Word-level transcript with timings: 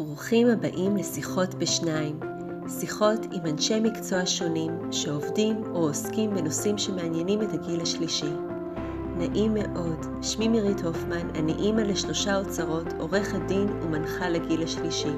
ברוכים 0.00 0.48
הבאים 0.48 0.96
לשיחות 0.96 1.54
בשניים, 1.54 2.20
שיחות 2.80 3.26
עם 3.32 3.46
אנשי 3.46 3.80
מקצוע 3.80 4.26
שונים 4.26 4.92
שעובדים 4.92 5.62
או 5.74 5.78
עוסקים 5.78 6.34
בנושאים 6.34 6.78
שמעניינים 6.78 7.42
את 7.42 7.52
הגיל 7.52 7.80
השלישי. 7.80 8.32
נעים 9.18 9.54
מאוד, 9.54 10.06
שמי 10.22 10.48
מירית 10.48 10.80
הופמן, 10.80 11.30
אני 11.34 11.52
אימא 11.52 11.80
לשלושה 11.80 12.36
אוצרות, 12.36 12.86
עורכת 12.98 13.38
דין 13.48 13.68
ומנחה 13.82 14.28
לגיל 14.28 14.62
השלישי. 14.62 15.12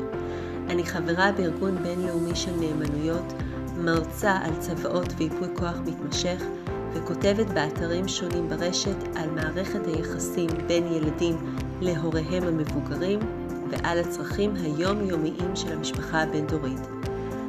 אני 0.69 0.85
חברה 0.87 1.33
בארגון 1.33 1.83
בינלאומי 1.83 2.37
של 2.37 2.53
נאמנויות, 2.61 3.33
מרצה 3.77 4.33
על 4.33 4.57
צוואות 4.59 5.13
וייפוי 5.17 5.49
כוח 5.57 5.77
מתמשך, 5.87 6.43
וכותבת 6.93 7.47
באתרים 7.47 8.09
שונים 8.09 8.49
ברשת 8.49 9.17
על 9.17 9.31
מערכת 9.31 9.87
היחסים 9.87 10.51
בין 10.67 10.87
ילדים 10.87 11.37
להוריהם 11.81 12.43
המבוגרים, 12.43 13.19
ועל 13.71 13.99
הצרכים 13.99 14.55
היומיומיים 14.55 15.57
של 15.57 15.73
המשפחה 15.73 16.23
הבין-דורית. 16.23 16.81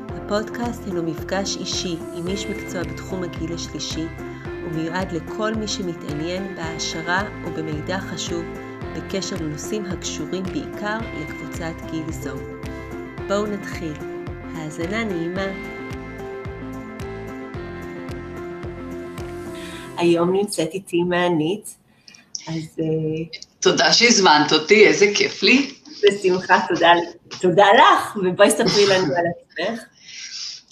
הפודקאסט 0.09 0.85
הינו 0.85 1.03
מפגש 1.03 1.57
אישי 1.57 1.95
עם 2.15 2.27
איש 2.27 2.45
מקצוע 2.45 2.83
בתחום 2.83 3.23
הגיל 3.23 3.53
השלישי, 3.53 4.05
ומיועד 4.65 5.11
לכל 5.11 5.53
מי 5.53 5.67
שמתעניין 5.67 6.55
בהעשרה 6.55 7.23
ובמידע 7.45 7.99
חשוב 7.99 8.43
בקשר 8.95 9.35
לנושאים 9.35 9.85
הקשורים 9.85 10.43
בעיקר 10.43 10.97
לקבוצת 11.21 11.91
גיל 11.91 12.11
זו. 12.11 12.35
בואו 13.27 13.45
נתחיל. 13.45 13.93
האזנה 14.55 15.03
נעימה. 15.03 15.45
היום 19.97 20.33
נמצאת 20.33 20.69
איתי 20.73 21.03
מענית, 21.03 21.75
אז... 22.47 22.79
אה, 22.79 22.85
תודה 23.59 23.93
שהזמנת 23.93 24.53
אותי, 24.53 24.87
איזה 24.87 25.05
כיף 25.15 25.43
לי. 25.43 25.78
בשמחה, 26.03 26.59
תודה, 26.67 26.91
תודה 27.41 27.65
לך, 27.73 28.15
ובואי 28.15 28.51
ספרי 28.51 28.87
לנו 28.87 29.15
על 29.15 29.23
עצמך. 29.35 29.83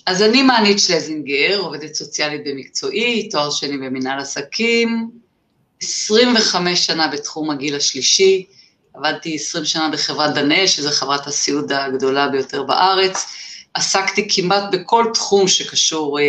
אז 0.06 0.22
אני 0.22 0.44
מענית 0.44 0.80
שלזינגר, 0.80 1.60
עובדת 1.60 1.96
סוציאלית 1.96 2.42
במקצועי, 2.46 3.30
תואר 3.30 3.50
שני 3.50 3.78
במנהל 3.78 4.20
עסקים, 4.20 5.12
25 5.82 6.86
שנה 6.86 7.08
בתחום 7.08 7.52
הגיל 7.52 7.76
השלישי, 7.76 8.46
עבדתי 8.94 9.36
20 9.36 9.66
שנה 9.66 9.90
בחברת 9.90 10.34
דנאל, 10.34 10.68
שזו 10.68 10.90
חברת 10.92 11.28
הסיעוד 11.28 11.72
הגדולה 11.72 12.28
ביותר 12.28 12.64
בארץ, 12.64 13.26
עסקתי 13.74 14.28
כמעט 14.30 14.64
בכל 14.72 15.06
תחום 15.14 15.48
שקשור 15.48 16.20
אה, 16.20 16.24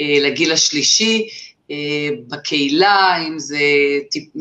אה, 0.00 0.18
לגיל 0.20 0.52
השלישי, 0.52 1.28
בקהילה, 2.28 3.16
אם 3.28 3.38
זה 3.38 3.58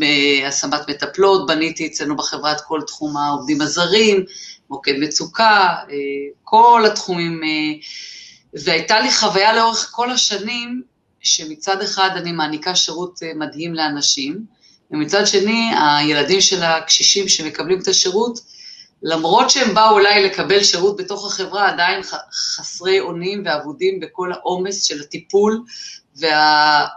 אה, 0.04 0.48
השמת 0.48 0.90
מטפלות, 0.90 1.48
בניתי 1.48 1.88
אצלנו 1.88 2.16
בחברה 2.16 2.52
את 2.52 2.62
כל 2.62 2.82
תחום 2.88 3.18
העובדים 3.18 3.62
הזרים, 3.62 4.26
מוקד 4.70 4.94
מצוקה, 5.00 5.76
אה, 5.90 5.96
כל 6.44 6.84
התחומים, 6.88 7.42
והייתה 8.54 9.00
לי 9.00 9.12
חוויה 9.12 9.54
לאורך 9.54 9.90
כל 9.92 10.12
השנים, 10.12 10.82
שמצד 11.20 11.82
אחד 11.82 12.10
אני 12.16 12.32
מעניקה 12.32 12.76
שירות 12.76 13.20
מדהים 13.36 13.74
לאנשים, 13.74 14.46
ומצד 14.92 15.28
שני, 15.28 15.72
הילדים 15.78 16.42
של 16.42 16.64
הקשישים 16.64 17.28
שמקבלים 17.28 17.80
את 17.80 17.88
השירות, 17.88 18.40
למרות 19.04 19.50
שהם 19.50 19.74
באו 19.74 19.92
אולי 19.92 20.24
לקבל 20.24 20.64
שירות 20.64 20.98
בתוך 20.98 21.26
החברה, 21.26 21.70
עדיין 21.70 22.02
חסרי 22.34 23.00
אונים 23.00 23.44
ואבודים 23.46 24.00
בכל 24.00 24.34
העומס 24.34 24.84
של 24.84 25.02
הטיפול 25.02 25.64
וה, 26.16 26.88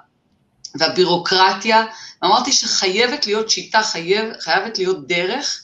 והבירוקרטיה, 0.74 1.84
אמרתי 2.24 2.52
שחייבת 2.52 3.26
להיות 3.26 3.50
שיטה, 3.50 3.82
חייב, 3.82 4.24
חייבת 4.40 4.78
להיות 4.78 5.08
דרך 5.08 5.60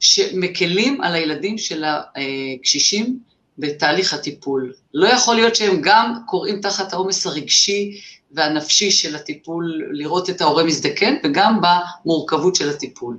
שמקלים 0.00 1.00
על 1.00 1.14
הילדים 1.14 1.58
של 1.58 1.84
הקשישים 1.84 3.18
בתהליך 3.58 4.14
הטיפול. 4.14 4.72
לא 4.94 5.08
יכול 5.08 5.34
להיות 5.34 5.56
שהם 5.56 5.80
גם 5.80 6.14
קוראים 6.26 6.60
תחת 6.60 6.92
העומס 6.92 7.26
הרגשי 7.26 8.00
והנפשי 8.32 8.90
של 8.90 9.16
הטיפול, 9.16 9.82
לראות 9.92 10.30
את 10.30 10.40
ההורה 10.40 10.64
מזדקן, 10.64 11.14
וגם 11.24 11.60
במורכבות 11.60 12.54
של 12.56 12.70
הטיפול. 12.70 13.18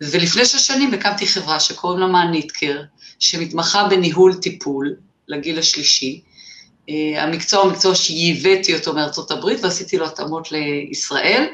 ולפני 0.00 0.44
שש 0.44 0.66
שנים 0.66 0.94
הקמתי 0.94 1.26
חברה 1.26 1.60
שקוראים 1.60 2.00
לה 2.00 2.06
מעניטקר, 2.06 2.82
שמתמחה 3.18 3.88
בניהול 3.88 4.34
טיפול 4.34 4.96
לגיל 5.28 5.58
השלישי, 5.58 6.20
המקצוע 7.16 7.62
הוא 7.62 7.72
מקצוע 7.72 7.94
שייבאתי 7.94 8.74
אותו 8.74 8.92
מארצות 8.92 9.30
הברית 9.30 9.64
ועשיתי 9.64 9.96
לו 9.96 10.06
התאמות 10.06 10.48
לישראל. 10.52 11.46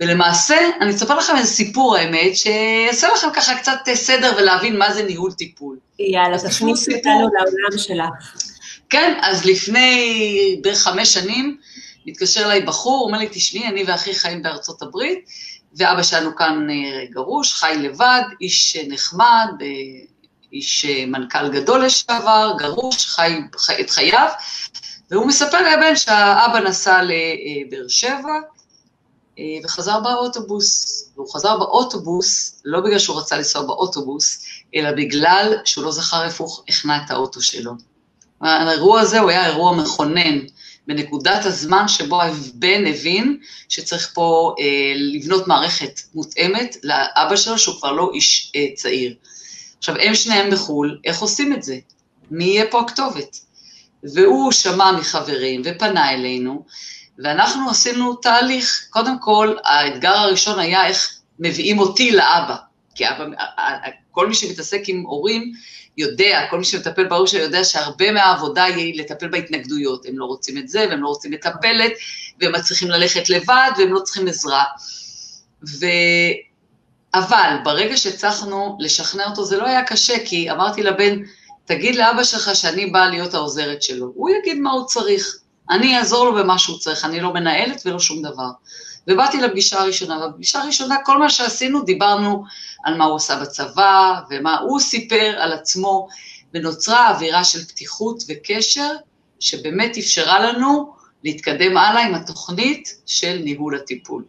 ולמעשה, 0.00 0.56
אני 0.80 0.90
אספר 0.90 1.18
לכם 1.18 1.36
איזה 1.36 1.50
סיפור, 1.50 1.96
האמת, 1.96 2.36
שיעשה 2.36 3.08
לכם 3.08 3.28
ככה 3.34 3.54
קצת 3.54 3.78
סדר 3.94 4.32
ולהבין 4.38 4.78
מה 4.78 4.92
זה 4.92 5.02
ניהול 5.02 5.32
טיפול. 5.32 5.78
יאללה, 5.98 6.38
תכניסי 6.38 6.94
אותנו 6.94 7.12
לעולם 7.12 7.78
שלך. 7.78 8.44
כן, 8.90 9.18
אז 9.22 9.44
לפני 9.44 10.60
בערך 10.62 10.78
חמש 10.78 11.14
שנים, 11.14 11.56
מתקשר 12.06 12.44
אליי 12.44 12.62
בחור, 12.62 13.06
אומר 13.06 13.18
לי, 13.18 13.28
תשמעי, 13.30 13.68
אני 13.68 13.84
ואחי 13.86 14.14
חיים 14.14 14.42
בארצות 14.42 14.82
הברית, 14.82 15.18
ואבא 15.76 16.02
שלנו 16.02 16.36
כאן 16.36 16.66
אה, 16.70 17.04
גרוש, 17.10 17.54
חי 17.54 17.74
לבד, 17.78 18.22
איש 18.40 18.76
נחמד, 18.88 19.48
אה, 19.60 19.66
איש 20.52 20.86
מנכ"ל 20.86 21.48
גדול 21.48 21.84
לשעבר, 21.84 22.52
גרוש, 22.58 23.06
חי, 23.06 23.40
את 23.80 23.90
חייו, 23.90 24.28
והוא 25.10 25.26
מספר 25.26 25.60
לבן 25.60 25.96
שהאבא 25.96 26.60
נסע 26.60 27.02
לבאר 27.02 27.88
שבע 27.88 28.38
אה, 29.38 29.44
וחזר 29.64 30.00
באוטובוס. 30.00 31.04
והוא 31.16 31.34
חזר 31.34 31.58
באוטובוס, 31.58 32.60
לא 32.64 32.80
בגלל 32.80 32.98
שהוא 32.98 33.20
רצה 33.20 33.36
לנסוע 33.36 33.62
באוטובוס, 33.62 34.44
אלא 34.74 34.92
בגלל 34.92 35.54
שהוא 35.64 35.84
לא 35.84 35.92
זכר 35.92 36.24
איפה 36.24 36.44
הוא 36.44 36.52
הכנע 36.68 36.96
את 37.04 37.10
האוטו 37.10 37.40
שלו. 37.40 37.72
האירוע 38.40 39.00
הזה 39.00 39.20
הוא 39.20 39.30
היה 39.30 39.46
אירוע 39.46 39.76
מכונן, 39.76 40.38
בנקודת 40.86 41.44
הזמן 41.44 41.88
שבו 41.88 42.22
הבן 42.22 42.86
הבין 42.86 43.38
שצריך 43.68 44.10
פה 44.14 44.54
אה, 44.60 44.92
לבנות 44.96 45.48
מערכת 45.48 46.00
מותאמת 46.14 46.76
לאבא 46.82 47.36
שלו, 47.36 47.58
שהוא 47.58 47.76
כבר 47.78 47.92
לא 47.92 48.10
איש 48.14 48.52
אה, 48.56 48.66
צעיר. 48.74 49.14
עכשיו, 49.78 49.96
הם 50.00 50.14
שניהם 50.14 50.50
בחו"ל, 50.50 50.98
איך 51.04 51.18
עושים 51.18 51.52
את 51.52 51.62
זה? 51.62 51.78
מי 52.30 52.44
יהיה 52.44 52.64
פה 52.70 52.80
הכתובת? 52.80 53.36
והוא 54.14 54.52
שמע 54.52 54.92
מחברים 54.92 55.62
ופנה 55.64 56.10
אלינו, 56.10 56.64
ואנחנו 57.18 57.70
עשינו 57.70 58.14
תהליך. 58.14 58.86
קודם 58.90 59.18
כל, 59.20 59.56
האתגר 59.64 60.12
הראשון 60.12 60.58
היה 60.58 60.86
איך 60.86 61.18
מביאים 61.38 61.78
אותי 61.78 62.10
לאבא. 62.10 62.56
כי 62.94 63.04
אבא, 63.08 63.24
כל 64.10 64.26
מי 64.26 64.34
שמתעסק 64.34 64.80
עם 64.86 65.04
הורים 65.06 65.52
יודע, 65.98 66.46
כל 66.50 66.58
מי 66.58 66.64
שמטפל 66.64 67.08
בהורים 67.08 67.26
שלו 67.26 67.40
יודע 67.40 67.64
שהרבה 67.64 68.12
מהעבודה 68.12 68.64
היא 68.64 69.00
לטפל 69.00 69.28
בהתנגדויות. 69.28 70.06
הם 70.06 70.18
לא 70.18 70.24
רוצים 70.24 70.58
את 70.58 70.68
זה, 70.68 70.86
והם 70.90 71.02
לא 71.02 71.08
רוצים 71.08 71.30
מטפלת, 71.30 71.92
והם 72.40 72.52
מצליחים 72.54 72.90
ללכת 72.90 73.30
לבד, 73.30 73.70
והם 73.78 73.92
לא 73.92 74.00
צריכים 74.00 74.28
עזרה. 74.28 74.64
ו... 75.68 75.86
אבל 77.14 77.56
ברגע 77.64 77.96
שהצלחנו 77.96 78.76
לשכנע 78.80 79.26
אותו 79.30 79.44
זה 79.44 79.56
לא 79.56 79.66
היה 79.66 79.84
קשה, 79.84 80.14
כי 80.24 80.50
אמרתי 80.50 80.82
לבן, 80.82 81.18
תגיד 81.64 81.96
לאבא 81.96 82.24
שלך 82.24 82.50
שאני 82.54 82.86
באה 82.86 83.08
להיות 83.08 83.34
העוזרת 83.34 83.82
שלו, 83.82 84.12
הוא 84.14 84.30
יגיד 84.30 84.58
מה 84.58 84.70
הוא 84.70 84.86
צריך, 84.86 85.38
אני 85.70 85.98
אעזור 85.98 86.24
לו 86.24 86.34
במה 86.34 86.58
שהוא 86.58 86.78
צריך, 86.78 87.04
אני 87.04 87.20
לא 87.20 87.34
מנהלת 87.34 87.82
ולא 87.86 87.98
שום 87.98 88.22
דבר. 88.22 88.48
ובאתי 89.08 89.40
לפגישה 89.40 89.80
הראשונה, 89.80 90.26
ובפגישה 90.26 90.62
הראשונה 90.62 90.96
כל 91.04 91.18
מה 91.18 91.30
שעשינו, 91.30 91.82
דיברנו 91.82 92.44
על 92.84 92.96
מה 92.96 93.04
הוא 93.04 93.16
עשה 93.16 93.40
בצבא, 93.40 94.20
ומה 94.30 94.58
הוא 94.58 94.80
סיפר 94.80 95.34
על 95.38 95.52
עצמו, 95.52 96.08
ונוצרה 96.54 97.10
אווירה 97.10 97.44
של 97.44 97.64
פתיחות 97.64 98.22
וקשר, 98.28 98.90
שבאמת 99.40 99.98
אפשרה 99.98 100.40
לנו 100.40 100.92
להתקדם 101.24 101.76
הלאה 101.76 102.06
עם 102.06 102.14
התוכנית 102.14 102.94
של 103.06 103.40
ניהול 103.44 103.74
הטיפול. 103.74 104.24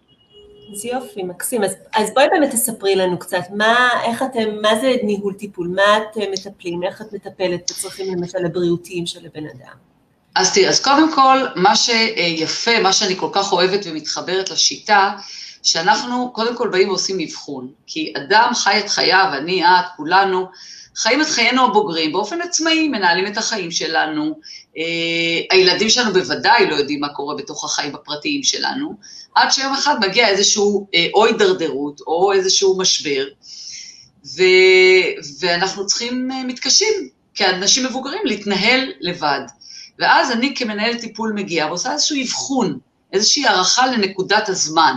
אז 0.74 0.85
יופי, 0.85 1.24
מקסים. 1.24 1.63
אז, 1.63 1.75
אז 1.96 2.13
בואי 2.13 2.28
באמת 2.31 2.52
תספרי 2.52 2.96
לנו 2.96 3.19
קצת, 3.19 3.44
מה, 3.56 3.90
איך 4.06 4.24
אתם, 4.24 4.62
מה 4.62 4.80
זה 4.81 4.96
ניהול 5.03 5.34
טיפול, 5.34 5.68
מה 5.68 5.97
אתם 5.97 6.31
מטפלים, 6.31 6.84
איך 6.84 7.01
את 7.01 7.13
מטפלת 7.13 7.71
בצרכים 7.71 8.16
למשל 8.16 8.45
הבריאותיים 8.45 9.06
של 9.06 9.25
הבן 9.25 9.45
אדם? 9.45 9.75
אז 10.36 10.54
תראי, 10.54 10.69
אז 10.69 10.80
קודם 10.80 11.13
כל, 11.13 11.38
מה 11.56 11.75
שיפה, 11.75 12.80
מה 12.80 12.94
שאני 12.94 13.16
כל 13.16 13.30
כך 13.31 13.51
אוהבת 13.54 13.80
ומתחברת 13.86 14.50
לשיטה, 14.50 15.12
שאנחנו 15.63 16.31
קודם 16.33 16.56
כל 16.56 16.69
באים 16.69 16.89
ועושים 16.89 17.19
אבחון, 17.19 17.72
כי 17.88 18.13
אדם 18.18 18.51
חי 18.54 18.80
את 18.80 18.89
חייו, 18.89 19.30
אני, 19.38 19.65
את, 19.65 19.86
כולנו, 19.98 20.48
חיים 20.95 21.22
את 21.22 21.27
חיינו 21.27 21.65
הבוגרים 21.65 22.12
באופן 22.12 22.42
עצמאי, 22.42 22.88
מנהלים 22.88 23.27
את 23.27 23.38
החיים 23.38 23.72
שלנו, 23.72 24.39
הילדים 25.51 25.89
שלנו 25.89 26.13
בוודאי 26.13 26.69
לא 26.69 26.75
יודעים 26.75 26.99
מה 26.99 27.09
קורה 27.09 27.35
בתוך 27.35 27.65
החיים 27.65 27.95
הפרטיים 27.95 28.43
שלנו, 28.43 28.93
עד 29.35 29.51
שיום 29.51 29.73
אחד 29.73 29.95
מגיע 29.99 30.27
איזשהו 30.27 30.87
אה, 30.95 31.07
או 31.13 31.25
הידרדרות 31.25 32.01
או 32.07 32.31
איזשהו 32.33 32.77
משבר, 32.77 33.25
ו, 34.25 34.43
ואנחנו 35.39 35.85
צריכים, 35.85 36.31
אה, 36.31 36.43
מתקשים 36.43 36.93
כאנשים 37.35 37.85
מבוגרים 37.85 38.21
להתנהל 38.25 38.91
לבד. 38.99 39.41
ואז 39.99 40.31
אני 40.31 40.55
כמנהל 40.55 40.95
טיפול 40.95 41.33
מגיעה 41.35 41.67
ועושה 41.67 41.93
איזשהו 41.93 42.17
אבחון, 42.21 42.79
איזושהי 43.13 43.45
הערכה 43.45 43.87
לנקודת 43.87 44.49
הזמן. 44.49 44.95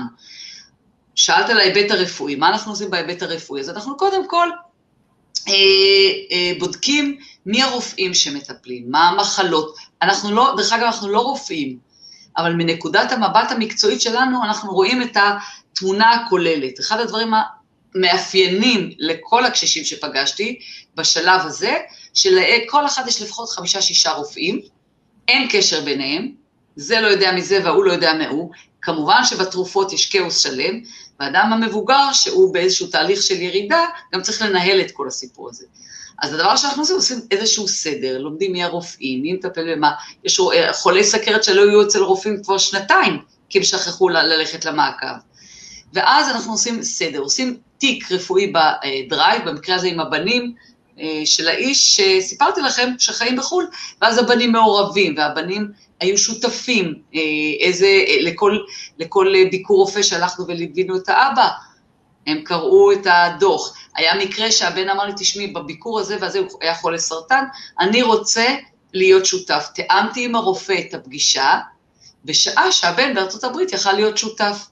שאלת 1.14 1.50
על 1.50 1.58
ההיבט 1.58 1.90
הרפואי, 1.90 2.34
מה 2.34 2.48
אנחנו 2.48 2.72
עושים 2.72 2.90
בהיבט 2.90 3.22
הרפואי? 3.22 3.60
אז 3.60 3.70
אנחנו 3.70 3.96
קודם 3.96 4.28
כל 4.28 4.48
בודקים 6.58 7.18
מי 7.46 7.62
הרופאים 7.62 8.14
שמטפלים, 8.14 8.84
מה 8.88 9.08
המחלות. 9.08 9.76
אנחנו 10.02 10.30
לא, 10.32 10.54
דרך 10.56 10.72
אגב, 10.72 10.82
אנחנו 10.82 11.08
לא 11.08 11.20
רופאים, 11.20 11.78
אבל 12.36 12.52
מנקודת 12.52 13.12
המבט 13.12 13.50
המקצועית 13.50 14.00
שלנו, 14.00 14.44
אנחנו 14.44 14.72
רואים 14.72 15.02
את 15.02 15.16
התמונה 15.16 16.10
הכוללת. 16.10 16.80
אחד 16.80 17.00
הדברים 17.00 17.32
המאפיינים 17.94 18.90
לכל 18.98 19.44
הקשישים 19.44 19.84
שפגשתי 19.84 20.58
בשלב 20.94 21.40
הזה, 21.40 21.76
שלכל 22.14 22.86
אחד 22.86 23.08
יש 23.08 23.22
לפחות 23.22 23.48
חמישה-שישה 23.48 24.12
רופאים, 24.12 24.60
אין 25.28 25.48
קשר 25.50 25.80
ביניהם, 25.80 26.32
זה 26.76 27.00
לא 27.00 27.06
יודע 27.06 27.32
מזה 27.32 27.60
וההוא 27.64 27.84
לא 27.84 27.92
יודע 27.92 28.14
מהוא. 28.14 28.50
כמובן 28.82 29.24
שבתרופות 29.24 29.92
יש 29.92 30.06
כאוס 30.06 30.38
שלם, 30.38 30.80
והאדם 31.20 31.52
המבוגר, 31.52 32.12
שהוא 32.12 32.54
באיזשהו 32.54 32.86
תהליך 32.86 33.22
של 33.22 33.42
ירידה, 33.42 33.84
גם 34.14 34.22
צריך 34.22 34.42
לנהל 34.42 34.80
את 34.80 34.90
כל 34.90 35.08
הסיפור 35.08 35.48
הזה. 35.48 35.64
אז 36.22 36.34
הדבר 36.34 36.56
שאנחנו 36.56 36.82
עושים, 36.82 36.96
עושים 36.96 37.20
איזשהו 37.30 37.68
סדר, 37.68 38.18
לומדים 38.18 38.52
מי 38.52 38.64
הרופאים, 38.64 39.22
מי 39.22 39.32
מטפל 39.32 39.74
במה. 39.74 39.92
יש 40.24 40.40
חולי 40.72 41.04
סכרת 41.04 41.44
שלא 41.44 41.60
יהיו 41.60 41.82
אצל 41.82 42.02
רופאים 42.02 42.42
כבר 42.42 42.58
שנתיים, 42.58 43.22
כי 43.48 43.58
הם 43.58 43.64
שכחו 43.64 44.08
ללכת 44.08 44.64
למעקב. 44.64 45.06
ואז 45.92 46.28
אנחנו 46.28 46.52
עושים 46.52 46.82
סדר, 46.82 47.18
עושים 47.18 47.56
תיק 47.78 48.12
רפואי 48.12 48.52
בדרייב, 48.52 49.48
במקרה 49.48 49.76
הזה 49.76 49.86
עם 49.86 50.00
הבנים 50.00 50.42
אה, 50.42 50.71
של 51.24 51.48
האיש 51.48 52.00
שסיפרתי 52.00 52.60
לכם, 52.60 52.92
שחיים 52.98 53.36
בחו"ל, 53.36 53.66
ואז 54.02 54.18
הבנים 54.18 54.52
מעורבים, 54.52 55.14
והבנים 55.16 55.68
היו 56.00 56.18
שותפים 56.18 56.94
אה, 57.14 57.20
איזה, 57.60 57.86
אה, 57.86 58.16
לכל, 58.20 58.58
לכל 58.98 59.32
ביקור 59.50 59.78
רופא 59.78 60.02
שהלכנו 60.02 60.46
וליווינו 60.46 60.96
את 60.96 61.08
האבא, 61.08 61.48
הם 62.26 62.40
קראו 62.44 62.92
את 62.92 63.06
הדוח. 63.06 63.76
היה 63.96 64.14
מקרה 64.14 64.52
שהבן 64.52 64.88
אמר 64.88 65.04
לי, 65.04 65.12
תשמעי, 65.16 65.46
בביקור 65.46 66.00
הזה 66.00 66.16
והזה 66.20 66.38
הוא 66.38 66.48
היה 66.60 66.74
חולה 66.74 66.98
סרטן, 66.98 67.44
אני 67.80 68.02
רוצה 68.02 68.54
להיות 68.92 69.26
שותף. 69.26 69.68
תיאמתי 69.74 70.24
עם 70.24 70.34
הרופא 70.34 70.74
את 70.88 70.94
הפגישה, 70.94 71.60
בשעה 72.24 72.72
שהבן 72.72 73.14
בארצות 73.14 73.44
הברית 73.44 73.72
יכל 73.72 73.92
להיות 73.92 74.18
שותף. 74.18 74.66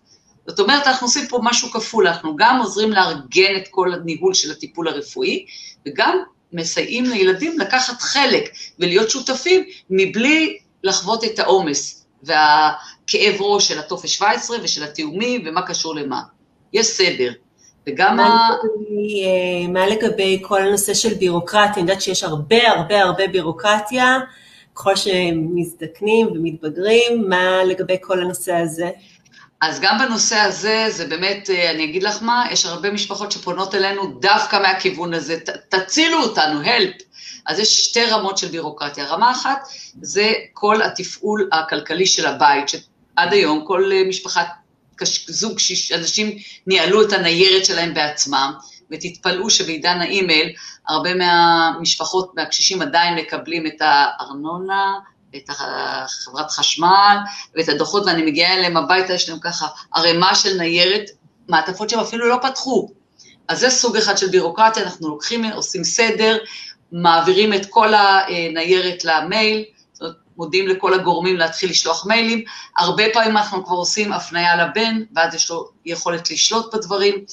זאת 0.47 0.61
אומרת, 0.61 0.87
אנחנו 0.87 1.07
עושים 1.07 1.27
פה 1.29 1.41
משהו 1.43 1.71
כפול, 1.71 2.07
אנחנו 2.07 2.37
גם 2.37 2.59
עוזרים 2.59 2.93
לארגן 2.93 3.57
את 3.57 3.69
כל 3.71 3.95
הניהול 3.95 4.35
של 4.35 4.51
הטיפול 4.51 4.89
הרפואי, 4.89 5.47
וגם 5.87 6.19
מסייעים 6.53 7.05
לילדים 7.05 7.59
לקחת 7.59 8.01
חלק 8.01 8.51
ולהיות 8.79 9.11
שותפים 9.11 9.65
מבלי 9.91 10.59
לחוות 10.85 11.25
את 11.25 11.39
העומס 11.39 12.07
והכאב 12.23 13.41
ראש 13.41 13.69
של 13.69 13.79
הטופס 13.79 14.11
17 14.11 14.57
ושל 14.63 14.85
התיאומים 14.85 15.43
ומה 15.47 15.67
קשור 15.67 15.95
למה. 15.95 16.21
יש 16.73 16.87
סדר. 16.87 17.33
וגם 17.87 18.17
מה, 18.17 18.25
ה... 18.25 18.49
לגבי, 18.65 19.67
מה 19.67 19.87
לגבי 19.87 20.39
כל 20.43 20.63
הנושא 20.63 20.95
של 20.95 21.15
בירוקרטיה? 21.15 21.73
אני 21.73 21.81
יודעת 21.81 22.03
שיש 22.03 22.23
הרבה 22.25 22.71
הרבה 22.71 23.03
הרבה 23.03 23.29
בירוקרטיה, 23.29 24.19
ככל 24.75 24.97
שהם 24.97 25.49
מזדקנים 25.55 26.27
ומתבגרים, 26.27 27.29
מה 27.29 27.65
לגבי 27.65 27.97
כל 28.01 28.21
הנושא 28.21 28.55
הזה? 28.55 28.91
אז 29.61 29.81
גם 29.81 29.99
בנושא 29.99 30.37
הזה, 30.37 30.87
זה 30.91 31.07
באמת, 31.07 31.51
אה, 31.51 31.71
אני 31.71 31.85
אגיד 31.85 32.03
לך 32.03 32.23
מה, 32.23 32.45
יש 32.51 32.67
הרבה 32.67 32.91
משפחות 32.91 33.33
שפונות 33.33 33.75
אלינו 33.75 34.07
דווקא 34.21 34.57
מהכיוון 34.57 35.15
הזה, 35.15 35.41
ת, 35.41 35.75
תצילו 35.75 36.23
אותנו, 36.23 36.63
help. 36.63 37.03
אז 37.47 37.59
יש 37.59 37.81
שתי 37.81 38.05
רמות 38.05 38.39
של 38.39 38.49
בירוקרטיה. 38.49 39.07
רמה 39.07 39.33
אחת 39.33 39.69
זה 40.03 40.33
כל 40.53 40.83
התפעול 40.83 41.49
הכלכלי 41.53 42.07
של 42.07 42.27
הבית, 42.27 42.69
שעד 42.69 43.33
היום 43.33 43.65
כל 43.67 43.93
אה, 43.93 44.05
משפחה, 44.09 44.45
זוג, 45.27 45.59
שיש, 45.59 45.93
אנשים 45.93 46.37
ניהלו 46.67 47.03
את 47.03 47.13
הניירת 47.13 47.65
שלהם 47.65 47.95
בעצמם, 47.95 48.53
ותתפלאו 48.91 49.51
שבעידן 49.51 50.01
האימייל, 50.01 50.53
הרבה 50.89 51.15
מהמשפחות, 51.15 52.33
מהקשישים 52.37 52.83
עדיין 52.83 53.15
מקבלים 53.15 53.67
את 53.67 53.81
הארנונה, 53.81 54.93
את 55.37 55.51
חברת 56.07 56.51
חשמל 56.51 57.17
ואת 57.57 57.69
הדוחות, 57.69 58.07
ואני 58.07 58.23
מגיעה 58.23 58.55
אליהם 58.55 58.77
הביתה, 58.77 59.13
יש 59.13 59.29
להם 59.29 59.39
ככה 59.39 59.67
ערימה 59.95 60.35
של 60.35 60.57
ניירת, 60.57 61.11
מעטפות 61.49 61.91
שהם 61.91 62.01
אפילו 62.01 62.29
לא 62.29 62.37
פתחו. 62.43 62.89
אז 63.49 63.61
זה 63.61 63.71
סוג 63.71 63.97
אחד 63.97 64.19
של 64.19 64.29
בירוקרטיה, 64.29 64.83
אנחנו 64.83 65.09
לוקחים, 65.09 65.45
עושים 65.45 65.85
סדר, 65.85 66.39
מעבירים 66.93 67.55
את 67.55 67.67
כל 67.67 67.95
הניירת 67.95 69.05
למייל, 69.05 69.65
זאת 69.93 70.03
אומרת, 70.03 70.17
מודיעים 70.37 70.69
לכל 70.69 70.95
הגורמים 70.95 71.37
להתחיל 71.37 71.71
לשלוח 71.71 72.07
מיילים. 72.07 72.45
הרבה 72.79 73.05
פעמים 73.13 73.37
אנחנו 73.37 73.65
כבר 73.65 73.77
עושים 73.77 74.13
הפנייה 74.13 74.65
לבן, 74.65 75.03
ואז 75.17 75.35
יש 75.35 75.51
לו 75.51 75.69
יכולת 75.87 76.31
לשלוט 76.31 76.75
בדברים. 76.75 77.25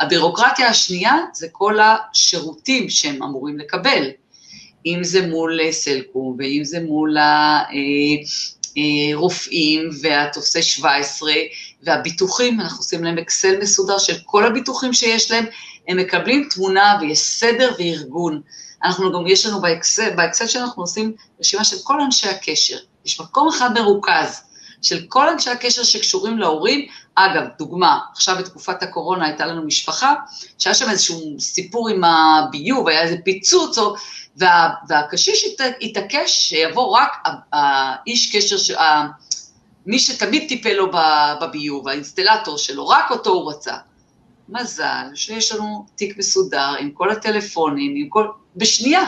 הבירוקרטיה 0.00 0.68
השנייה 0.68 1.14
זה 1.32 1.46
כל 1.52 1.78
השירותים 1.80 2.90
שהם 2.90 3.22
אמורים 3.22 3.58
לקבל. 3.58 4.04
אם 4.94 5.04
זה 5.04 5.26
מול 5.26 5.60
אה, 5.60 5.72
סלקום, 5.72 6.36
ואם 6.38 6.60
זה 6.64 6.80
מול 6.80 7.16
הרופאים 8.76 9.80
אה, 9.80 9.96
והטופסי 10.02 10.62
17 10.62 11.32
והביטוחים, 11.82 12.60
אנחנו 12.60 12.78
עושים 12.78 13.04
להם 13.04 13.18
אקסל 13.18 13.58
מסודר 13.60 13.98
של 13.98 14.14
כל 14.24 14.46
הביטוחים 14.46 14.92
שיש 14.92 15.30
להם, 15.30 15.44
הם 15.88 15.96
מקבלים 15.96 16.48
תמונה 16.50 16.98
ויש 17.00 17.18
סדר 17.18 17.74
וארגון. 17.78 18.40
אנחנו 18.84 19.12
גם, 19.12 19.26
יש 19.26 19.46
לנו 19.46 19.60
באקסל, 19.60 20.10
באקסל 20.16 20.46
שאנחנו 20.46 20.82
עושים 20.82 21.12
רשימה 21.40 21.64
של 21.64 21.76
כל 21.84 22.00
אנשי 22.00 22.28
הקשר. 22.28 22.76
יש 23.06 23.20
מקום 23.20 23.48
אחד 23.48 23.74
מרוכז 23.74 24.40
של 24.82 25.06
כל 25.08 25.28
אנשי 25.28 25.50
הקשר 25.50 25.82
שקשורים 25.82 26.38
להורים. 26.38 26.86
אגב, 27.14 27.42
דוגמה, 27.58 27.98
עכשיו 28.12 28.36
בתקופת 28.38 28.82
הקורונה 28.82 29.26
הייתה 29.26 29.46
לנו 29.46 29.66
משפחה, 29.66 30.14
שהיה 30.58 30.74
שם 30.74 30.90
איזשהו 30.90 31.40
סיפור 31.40 31.88
עם 31.88 32.04
הביוב, 32.04 32.88
היה 32.88 33.02
איזה 33.02 33.16
פיצוץ, 33.24 33.78
או 33.78 33.94
וה, 34.36 34.70
והקשיש 34.88 35.44
התעקש 35.82 36.48
שיבוא 36.48 36.96
רק 36.98 37.12
האיש 37.52 38.36
קשר. 38.36 38.74
מי 39.86 39.98
שתמיד 39.98 40.48
טיפל 40.48 40.72
לו 40.72 40.90
בביוב, 41.40 41.88
האינסטלטור 41.88 42.58
שלו, 42.58 42.88
רק 42.88 43.10
אותו 43.10 43.30
הוא 43.30 43.50
רצה. 43.50 43.74
מזל 44.48 45.06
שיש 45.14 45.52
לנו 45.52 45.86
תיק 45.94 46.18
מסודר 46.18 46.74
עם 46.78 46.90
כל 46.90 47.10
הטלפונים, 47.10 47.92
עם 47.96 48.08
כל... 48.08 48.26
בשנייה, 48.56 49.02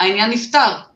העניין 0.00 0.30
נפתר. 0.30 0.89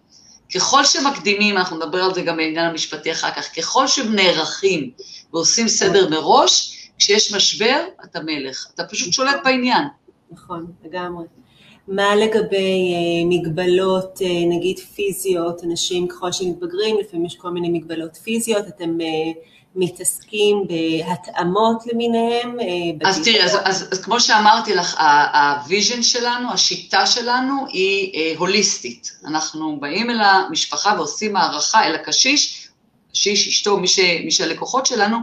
ככל 0.55 0.85
שמקדימים, 0.85 1.57
אנחנו 1.57 1.77
נדבר 1.77 2.03
על 2.03 2.15
זה 2.15 2.23
גם 2.23 2.37
בעניין 2.37 2.67
המשפטי 2.67 3.13
אחר 3.13 3.31
כך, 3.31 3.57
ככל 3.59 3.87
שנערכים 3.87 4.91
ועושים 5.33 5.69
סדר 5.69 6.11
מראש, 6.11 6.77
כשיש 6.99 7.35
משבר, 7.35 7.85
אתה 8.05 8.21
מלך. 8.21 8.67
אתה 8.75 8.85
פשוט 8.85 9.13
שולט 9.13 9.37
בעניין. 9.45 9.85
נכון, 10.31 10.67
לגמרי. 10.85 11.25
מה 11.89 12.17
לגבי 12.17 12.93
אה, 12.95 13.29
מגבלות 13.29 14.19
אה, 14.23 14.57
נגיד 14.57 14.79
פיזיות, 14.79 15.65
אנשים 15.65 16.09
ככל 16.09 16.33
שמתבגרים, 16.33 16.97
לפעמים 17.01 17.27
יש 17.27 17.37
כל 17.37 17.51
מיני 17.51 17.69
מגבלות 17.79 18.17
פיזיות, 18.17 18.69
אתם 18.69 19.01
אה, 19.01 19.33
מתעסקים 19.77 20.65
בהתאמות 20.69 21.87
למיניהם? 21.87 22.57
אז 23.05 23.25
תראי, 23.25 23.43
אז, 23.43 23.57
אז, 23.65 23.89
אז 23.93 24.03
כמו 24.05 24.21
שאמרתי 24.21 24.75
לך, 24.75 25.01
ה 25.35 25.44
vision 25.44 26.03
שלנו, 26.03 26.53
השיטה 26.53 27.07
שלנו 27.07 27.67
היא 27.69 28.37
הוליסטית. 28.39 29.13
אנחנו 29.27 29.81
באים 29.81 30.11
אל 30.11 30.21
המשפחה 30.21 30.95
ועושים 30.97 31.37
הערכה 31.37 31.87
אל 31.87 31.95
הקשיש, 31.95 32.69
קשיש, 33.13 33.49
אשתו, 33.49 33.77
מי, 33.77 33.89
ש, 33.89 33.99
מי 34.25 34.31
שהלקוחות 34.31 34.87
שלנו, 34.87 35.17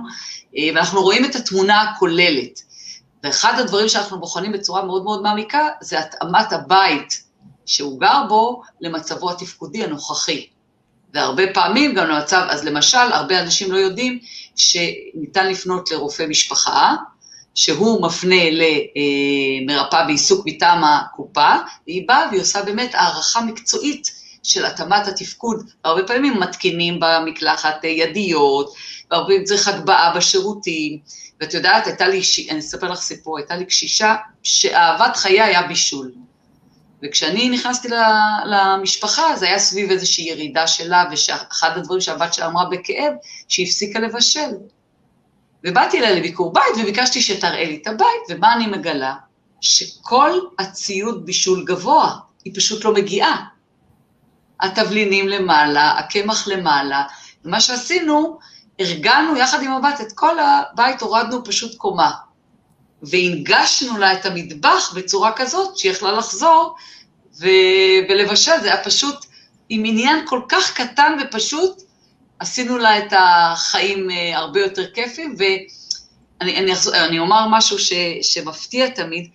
ואנחנו 0.75 1.01
רואים 1.01 1.25
את 1.25 1.35
התמונה 1.35 1.81
הכוללת. 1.81 2.61
ואחד 3.23 3.59
הדברים 3.59 3.89
שאנחנו 3.89 4.19
בוחנים 4.19 4.51
בצורה 4.51 4.85
מאוד 4.85 5.03
מאוד 5.03 5.21
מעמיקה, 5.21 5.67
זה 5.81 5.99
התאמת 5.99 6.53
הבית 6.53 7.23
שהוא 7.65 7.99
גר 7.99 8.23
בו 8.29 8.61
למצבו 8.81 9.31
התפקודי 9.31 9.83
הנוכחי. 9.83 10.47
והרבה 11.13 11.53
פעמים 11.53 11.93
גם 11.93 12.07
למצב, 12.07 12.45
אז 12.49 12.63
למשל, 12.63 12.97
הרבה 12.97 13.41
אנשים 13.41 13.71
לא 13.71 13.77
יודעים 13.77 14.19
שניתן 14.55 15.49
לפנות 15.49 15.91
לרופא 15.91 16.25
משפחה, 16.29 16.95
שהוא 17.55 18.01
מפנה 18.01 18.43
למרפאה 18.51 20.03
בעיסוק 20.05 20.45
מטעם 20.45 20.83
הקופה, 20.83 21.51
והיא 21.87 22.07
באה 22.07 22.27
והיא 22.29 22.41
עושה 22.41 22.63
באמת 22.63 22.91
הערכה 22.93 23.41
מקצועית 23.41 24.11
של 24.43 24.65
התאמת 24.65 25.07
התפקוד. 25.07 25.69
והרבה 25.83 26.07
פעמים 26.07 26.39
מתקינים 26.39 26.99
במקלחת 26.99 27.83
ידיות, 27.83 28.73
והרבה 29.11 29.27
פעמים 29.27 29.43
צריך 29.43 29.67
הגבהה 29.67 30.15
בשירותים, 30.15 30.99
ואת 31.41 31.53
יודעת, 31.53 31.87
הייתה 31.87 32.07
לי, 32.07 32.21
אני 32.49 32.59
אספר 32.59 32.91
לך 32.91 32.99
סיפור, 32.99 33.37
הייתה 33.37 33.55
לי 33.55 33.65
קשישה 33.65 34.15
שאהבת 34.43 35.15
חיי 35.15 35.41
היה 35.41 35.61
בישול. 35.61 36.11
וכשאני 37.03 37.49
נכנסתי 37.49 37.87
למשפחה, 38.45 39.35
זה 39.35 39.45
היה 39.45 39.59
סביב 39.59 39.91
איזושהי 39.91 40.23
ירידה 40.23 40.67
שלה, 40.67 41.03
ואחד 41.11 41.77
הדברים 41.77 42.01
שהבת 42.01 42.33
שלה 42.33 42.45
אמרה 42.45 42.65
בכאב, 42.65 43.13
שהיא 43.47 43.67
הפסיקה 43.67 43.99
לבשל. 43.99 44.51
ובאתי 45.63 45.99
אליה 45.99 46.11
לביקור 46.11 46.53
בית 46.53 46.75
וביקשתי 46.81 47.21
שתראה 47.21 47.65
לי 47.65 47.79
את 47.81 47.87
הבית, 47.87 48.21
ומה 48.29 48.53
אני 48.53 48.67
מגלה? 48.67 49.15
שכל 49.61 50.39
הציוד 50.59 51.25
בישול 51.25 51.63
גבוה, 51.65 52.15
היא 52.45 52.53
פשוט 52.55 52.85
לא 52.85 52.93
מגיעה. 52.93 53.45
התבלינים 54.61 55.27
למעלה, 55.27 55.91
הקמח 55.91 56.47
למעלה, 56.47 57.03
ומה 57.45 57.61
שעשינו, 57.61 58.39
ארגנו 58.79 59.37
יחד 59.37 59.63
עם 59.63 59.71
הבת 59.71 60.01
את 60.01 60.11
כל 60.11 60.35
הבית, 60.39 61.01
הורדנו 61.01 61.43
פשוט 61.43 61.75
קומה. 61.75 62.11
והנגשנו 63.01 63.97
לה 63.97 64.13
את 64.13 64.25
המטבח 64.25 64.93
בצורה 64.95 65.31
כזאת 65.35 65.77
שהיא 65.77 65.91
יכלה 65.91 66.11
לחזור 66.11 66.75
ו... 67.39 67.47
ולבשל, 68.09 68.51
זה 68.61 68.73
היה 68.73 68.83
פשוט 68.83 69.25
עם 69.69 69.83
עניין 69.85 70.25
כל 70.25 70.41
כך 70.49 70.73
קטן 70.73 71.17
ופשוט, 71.21 71.81
עשינו 72.39 72.77
לה 72.77 72.97
את 72.97 73.13
החיים 73.17 74.11
אה, 74.11 74.37
הרבה 74.37 74.59
יותר 74.59 74.91
כיפים, 74.93 75.35
ואני 75.37 76.57
אני, 76.59 76.71
אני 76.93 77.19
אומר 77.19 77.47
משהו 77.49 77.79
ש, 77.79 77.93
שמפתיע 78.21 78.89
תמיד, 78.89 79.27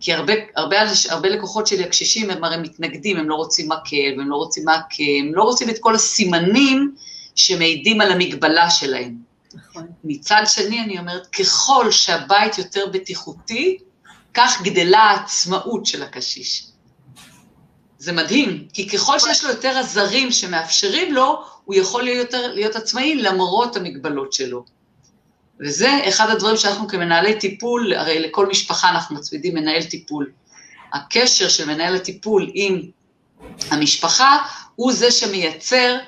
כי 0.00 0.12
הרבה, 0.12 0.32
הרבה, 0.56 0.76
הרבה 1.10 1.28
לקוחות 1.28 1.66
שלי, 1.66 1.84
הקשישים, 1.84 2.30
הם 2.30 2.44
הרי 2.44 2.56
מתנגדים, 2.56 3.16
הם 3.16 3.28
לא 3.28 3.34
רוצים 3.34 3.68
מקל, 3.68 4.18
והם 4.18 4.30
לא 4.30 4.36
רוצים 4.36 4.64
מעקה, 4.64 5.04
הם 5.20 5.34
לא 5.34 5.42
רוצים 5.42 5.70
את 5.70 5.78
כל 5.78 5.94
הסימנים 5.94 6.94
שמעידים 7.34 8.00
על 8.00 8.12
המגבלה 8.12 8.70
שלהם. 8.70 9.31
נכון. 9.54 9.86
מצד 10.04 10.42
שני, 10.46 10.80
אני 10.80 10.98
אומרת, 10.98 11.26
ככל 11.26 11.90
שהבית 11.90 12.58
יותר 12.58 12.86
בטיחותי, 12.92 13.78
כך 14.34 14.62
גדלה 14.62 14.98
העצמאות 14.98 15.86
של 15.86 16.02
הקשיש. 16.02 16.66
זה 17.98 18.12
מדהים, 18.12 18.66
כי 18.72 18.88
ככל 18.88 19.18
שיש 19.18 19.44
לו 19.44 19.50
יותר 19.50 19.78
עזרים 19.78 20.32
שמאפשרים 20.32 21.14
לו, 21.14 21.44
הוא 21.64 21.74
יכול 21.74 22.02
להיות, 22.02 22.32
יותר, 22.32 22.52
להיות 22.54 22.76
עצמאי 22.76 23.14
למרות 23.14 23.76
המגבלות 23.76 24.32
שלו. 24.32 24.64
וזה 25.60 26.00
אחד 26.08 26.30
הדברים 26.30 26.56
שאנחנו 26.56 26.88
כמנהלי 26.88 27.40
טיפול, 27.40 27.94
הרי 27.94 28.20
לכל 28.20 28.46
משפחה 28.46 28.90
אנחנו 28.90 29.16
מצמידים 29.16 29.54
מנהל 29.54 29.82
טיפול. 29.82 30.32
הקשר 30.92 31.48
של 31.48 31.66
מנהל 31.66 31.96
הטיפול 31.96 32.50
עם 32.54 32.82
המשפחה 33.70 34.38
הוא 34.76 34.92
זה 34.92 35.10
שמייצר 35.10 35.98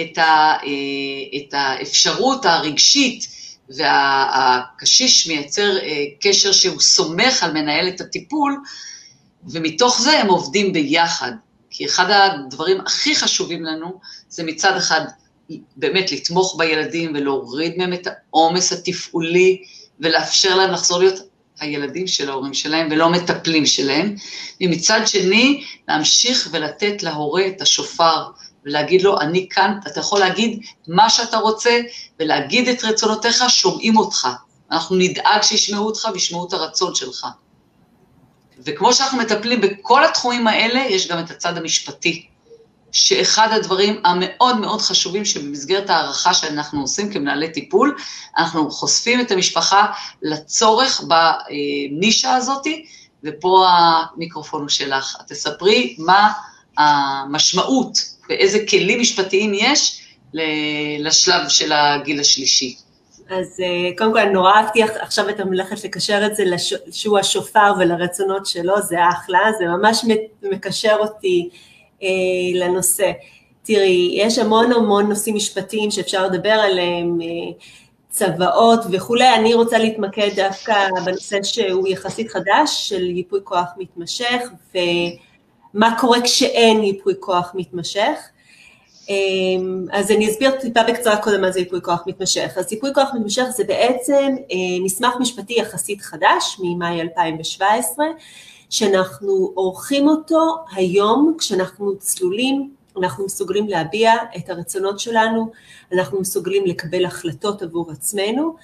את, 0.00 0.18
ה, 0.18 0.22
אה, 0.22 1.38
את 1.38 1.54
האפשרות 1.54 2.44
הרגשית, 2.44 3.26
והקשיש 3.68 5.26
מייצר 5.26 5.78
אה, 5.78 6.04
קשר 6.20 6.52
שהוא 6.52 6.80
סומך 6.80 7.42
על 7.42 7.52
מנהלת 7.52 8.00
הטיפול, 8.00 8.56
ומתוך 9.44 10.00
זה 10.00 10.18
הם 10.18 10.28
עובדים 10.28 10.72
ביחד. 10.72 11.32
כי 11.70 11.86
אחד 11.86 12.10
הדברים 12.10 12.80
הכי 12.80 13.16
חשובים 13.16 13.64
לנו 13.64 14.00
זה 14.28 14.42
מצד 14.42 14.76
אחד 14.76 15.00
באמת 15.76 16.12
לתמוך 16.12 16.56
בילדים 16.58 17.12
ולהוריד 17.14 17.78
מהם 17.78 17.92
את 17.92 18.06
העומס 18.06 18.72
התפעולי 18.72 19.62
ולאפשר 20.00 20.56
להם 20.56 20.70
לחזור 20.70 20.98
להיות 20.98 21.18
הילדים 21.60 22.06
של 22.06 22.30
ההורים 22.30 22.54
שלהם 22.54 22.88
ולא 22.90 23.08
מטפלים 23.08 23.66
שלהם, 23.66 24.14
ומצד 24.60 25.00
שני 25.06 25.64
להמשיך 25.88 26.48
ולתת 26.52 27.02
להורה 27.02 27.46
את 27.46 27.60
השופר 27.60 28.24
ולהגיד 28.66 29.02
לו, 29.02 29.20
אני 29.20 29.48
כאן, 29.50 29.78
אתה 29.86 30.00
יכול 30.00 30.20
להגיד 30.20 30.60
מה 30.88 31.10
שאתה 31.10 31.36
רוצה 31.36 31.80
ולהגיד 32.20 32.68
את 32.68 32.84
רצונותיך, 32.84 33.44
שומעים 33.48 33.96
אותך. 33.96 34.28
אנחנו 34.70 34.96
נדאג 34.96 35.42
שישמעו 35.42 35.86
אותך 35.86 36.08
וישמעו 36.12 36.46
את 36.48 36.52
הרצון 36.52 36.94
שלך. 36.94 37.26
וכמו 38.64 38.92
שאנחנו 38.92 39.18
מטפלים 39.18 39.60
בכל 39.60 40.04
התחומים 40.04 40.46
האלה, 40.48 40.80
יש 40.80 41.08
גם 41.08 41.18
את 41.18 41.30
הצד 41.30 41.56
המשפטי. 41.56 42.26
שאחד 42.92 43.48
הדברים 43.52 44.00
המאוד 44.04 44.56
מאוד 44.56 44.80
חשובים 44.80 45.24
שבמסגרת 45.24 45.90
הערכה 45.90 46.34
שאנחנו 46.34 46.80
עושים 46.80 47.12
כמנהלי 47.12 47.52
טיפול, 47.52 47.96
אנחנו 48.38 48.70
חושפים 48.70 49.20
את 49.20 49.30
המשפחה 49.30 49.86
לצורך 50.22 51.02
בנישה 51.02 52.34
הזאתי, 52.34 52.84
ופה 53.24 53.66
המיקרופון 53.68 54.60
הוא 54.60 54.68
שלך. 54.68 55.16
תספרי 55.28 55.96
מה 55.98 56.32
המשמעות 56.78 58.11
ואיזה 58.28 58.66
כלים 58.66 59.00
משפטיים 59.00 59.52
יש 59.54 60.02
לשלב 60.98 61.48
של 61.48 61.72
הגיל 61.72 62.20
השלישי. 62.20 62.76
אז 63.30 63.60
אה, 63.60 63.90
קודם 63.98 64.12
כל, 64.12 64.18
אני 64.18 64.32
נורא 64.32 64.52
אהבתי 64.52 64.82
עכשיו 64.82 65.28
את 65.28 65.40
המלאכת 65.40 65.84
לקשר 65.84 66.26
את 66.26 66.36
זה 66.36 66.44
שהוא 66.90 67.18
השופר 67.18 67.72
ולרצונות 67.78 68.46
שלו, 68.46 68.82
זה 68.82 68.96
אחלה, 69.08 69.40
זה 69.58 69.64
ממש 69.66 70.04
מקשר 70.42 70.96
אותי 71.00 71.48
אה, 72.02 72.08
לנושא. 72.54 73.10
תראי, 73.62 74.14
יש 74.14 74.38
המון 74.38 74.72
המון 74.72 75.08
נושאים 75.08 75.34
משפטיים 75.34 75.90
שאפשר 75.90 76.26
לדבר 76.26 76.50
עליהם, 76.50 77.18
אה, 77.22 77.52
צוואות 78.10 78.80
וכולי, 78.92 79.34
אני 79.34 79.54
רוצה 79.54 79.78
להתמקד 79.78 80.28
דווקא 80.36 80.88
בנושא 81.04 81.42
שהוא 81.42 81.88
יחסית 81.88 82.30
חדש, 82.30 82.88
של 82.88 83.02
ייפוי 83.02 83.40
כוח 83.44 83.68
מתמשך, 83.76 84.42
ומה 85.74 85.96
קורה 86.00 86.20
כשאין 86.20 86.82
ייפוי 86.82 87.14
כוח 87.20 87.52
מתמשך. 87.54 88.18
אמ, 89.08 89.86
אז 89.92 90.10
אני 90.10 90.30
אסביר 90.30 90.50
טיפה 90.60 90.80
בקצרה 90.88 91.16
קודם 91.16 91.40
מה 91.40 91.50
זה 91.50 91.58
ייפוי 91.60 91.80
כוח 91.82 92.02
מתמשך. 92.06 92.52
אז 92.56 92.72
ייפוי 92.72 92.94
כוח 92.94 93.08
מתמשך 93.14 93.44
זה 93.56 93.64
בעצם 93.64 94.34
אה, 94.50 94.84
מסמך 94.84 95.14
משפטי 95.20 95.54
יחסית 95.54 96.00
חדש, 96.00 96.60
ממאי 96.62 97.00
2017, 97.00 98.06
שאנחנו 98.70 99.52
עורכים 99.54 100.08
אותו 100.08 100.56
היום 100.74 101.34
כשאנחנו 101.38 101.98
צלולים, 101.98 102.70
אנחנו 102.98 103.24
מסוגלים 103.24 103.68
להביע 103.68 104.12
את 104.36 104.50
הרצונות 104.50 105.00
שלנו, 105.00 105.50
אנחנו 105.92 106.20
מסוגלים 106.20 106.66
לקבל 106.66 107.04
החלטות 107.04 107.62
עבור 107.62 107.90
עצמנו, 107.90 108.56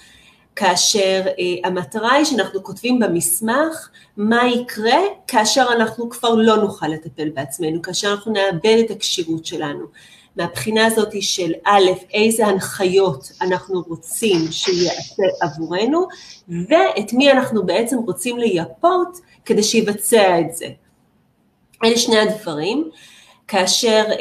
כאשר 0.57 1.23
uh, 1.26 1.67
המטרה 1.67 2.12
היא 2.12 2.25
שאנחנו 2.25 2.62
כותבים 2.62 2.99
במסמך 2.99 3.88
מה 4.17 4.49
יקרה 4.49 4.99
כאשר 5.26 5.67
אנחנו 5.76 6.11
כבר 6.11 6.35
לא 6.35 6.57
נוכל 6.57 6.88
לטפל 6.88 7.28
בעצמנו, 7.28 7.83
כאשר 7.83 8.11
אנחנו 8.12 8.33
נאבד 8.33 8.83
את 8.85 8.90
הכשירות 8.90 9.47
שלנו. 9.47 9.87
מהבחינה 10.37 10.87
הזאת 10.87 11.23
של 11.23 11.52
א', 11.64 11.90
איזה 12.14 12.47
הנחיות 12.47 13.33
אנחנו 13.43 13.83
רוצים 13.88 14.38
שיעשה 14.50 15.23
עבורנו, 15.40 16.09
ואת 16.49 17.12
מי 17.12 17.33
אנחנו 17.33 17.67
בעצם 17.67 17.99
רוצים 17.99 18.38
לייפות 18.38 19.19
כדי 19.45 19.62
שיבצע 19.62 20.40
את 20.40 20.57
זה. 20.57 20.67
אלה 21.85 21.97
שני 21.97 22.19
הדברים, 22.19 22.90
כאשר 23.49 24.05
אה, 24.11 24.17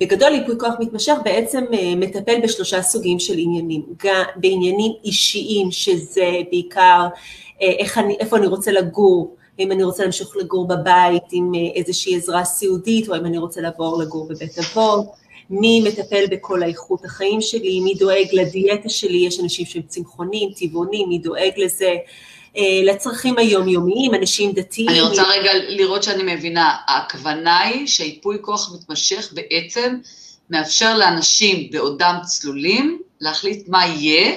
בגדול 0.00 0.32
ייפוי 0.32 0.54
כוח 0.58 0.74
מתמשך 0.80 1.14
בעצם 1.24 1.64
אה, 1.72 1.94
מטפל 1.96 2.40
בשלושה 2.42 2.82
סוגים 2.82 3.18
של 3.18 3.34
עניינים, 3.38 3.82
גם 4.04 4.22
בעניינים 4.36 4.92
אישיים 5.04 5.70
שזה 5.70 6.30
בעיקר 6.50 7.06
אה, 7.62 7.72
איך 7.78 7.98
אני, 7.98 8.16
איפה 8.20 8.36
אני 8.36 8.46
רוצה 8.46 8.72
לגור, 8.72 9.36
אם 9.58 9.72
אני 9.72 9.84
רוצה 9.84 10.02
להמשיך 10.02 10.36
לגור 10.36 10.68
בבית 10.68 11.22
עם 11.32 11.52
אה, 11.54 11.60
איזושהי 11.74 12.16
עזרה 12.16 12.44
סיעודית, 12.44 13.08
או 13.08 13.16
אם 13.16 13.26
אני 13.26 13.38
רוצה 13.38 13.60
לעבור 13.60 14.02
לגור 14.02 14.28
בבית 14.28 14.58
אבות, 14.58 15.06
מי 15.50 15.80
מטפל 15.88 16.24
בכל 16.30 16.62
האיכות 16.62 17.04
החיים 17.04 17.40
שלי, 17.40 17.80
מי 17.80 17.94
דואג 17.94 18.26
לדיאטה 18.32 18.88
שלי, 18.88 19.18
יש 19.18 19.40
אנשים 19.40 19.66
שהם 19.66 19.82
צמחונים, 19.82 20.48
טבעונים, 20.56 21.08
מי 21.08 21.18
דואג 21.18 21.52
לזה, 21.56 21.94
לצרכים 22.84 23.38
היומיומיים, 23.38 24.14
אנשים 24.14 24.52
דתיים. 24.52 24.88
אני 24.88 25.00
רוצה 25.00 25.22
רגע 25.22 25.50
לראות 25.68 26.02
שאני 26.02 26.34
מבינה, 26.34 26.76
הכוונה 26.88 27.60
היא 27.60 27.86
שהיפוי 27.86 28.38
כוח 28.40 28.74
מתמשך 28.74 29.32
בעצם 29.32 29.96
מאפשר 30.50 30.98
לאנשים 30.98 31.68
בעודם 31.70 32.14
צלולים 32.24 32.98
להחליט 33.20 33.68
מה 33.68 33.86
יהיה 33.86 34.36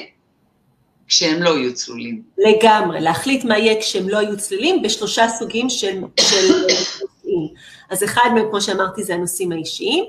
כשהם 1.08 1.44
לא 1.44 1.50
יהיו 1.50 1.74
צלולים. 1.74 2.22
לגמרי, 2.38 3.02
להחליט 3.02 3.44
מה 3.44 3.58
יהיה 3.58 3.82
כשהם 3.82 4.10
לא 4.10 4.18
יהיו 4.18 4.38
צלולים 4.38 4.82
בשלושה 4.82 5.28
סוגים 5.40 5.70
של 5.70 6.00
נושאים. 6.00 7.48
אז 7.90 8.04
אחד 8.04 8.30
מהם, 8.34 8.46
כמו 8.50 8.62
שאמרתי, 8.62 9.04
זה 9.04 9.14
הנושאים 9.14 9.52
האישיים. 9.52 10.06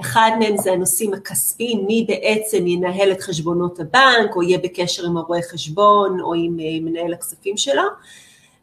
אחד 0.00 0.30
מהם 0.38 0.56
זה 0.56 0.72
הנושאים 0.72 1.14
הכספיים, 1.14 1.86
מי 1.86 2.04
בעצם 2.08 2.66
ינהל 2.66 3.12
את 3.12 3.20
חשבונות 3.20 3.80
הבנק, 3.80 4.36
או 4.36 4.42
יהיה 4.42 4.58
בקשר 4.58 5.06
עם 5.06 5.16
הרואה 5.16 5.42
חשבון, 5.42 6.20
או 6.20 6.34
עם 6.34 6.60
אה, 6.60 6.80
מנהל 6.80 7.12
הכספים 7.12 7.56
שלו, 7.56 7.82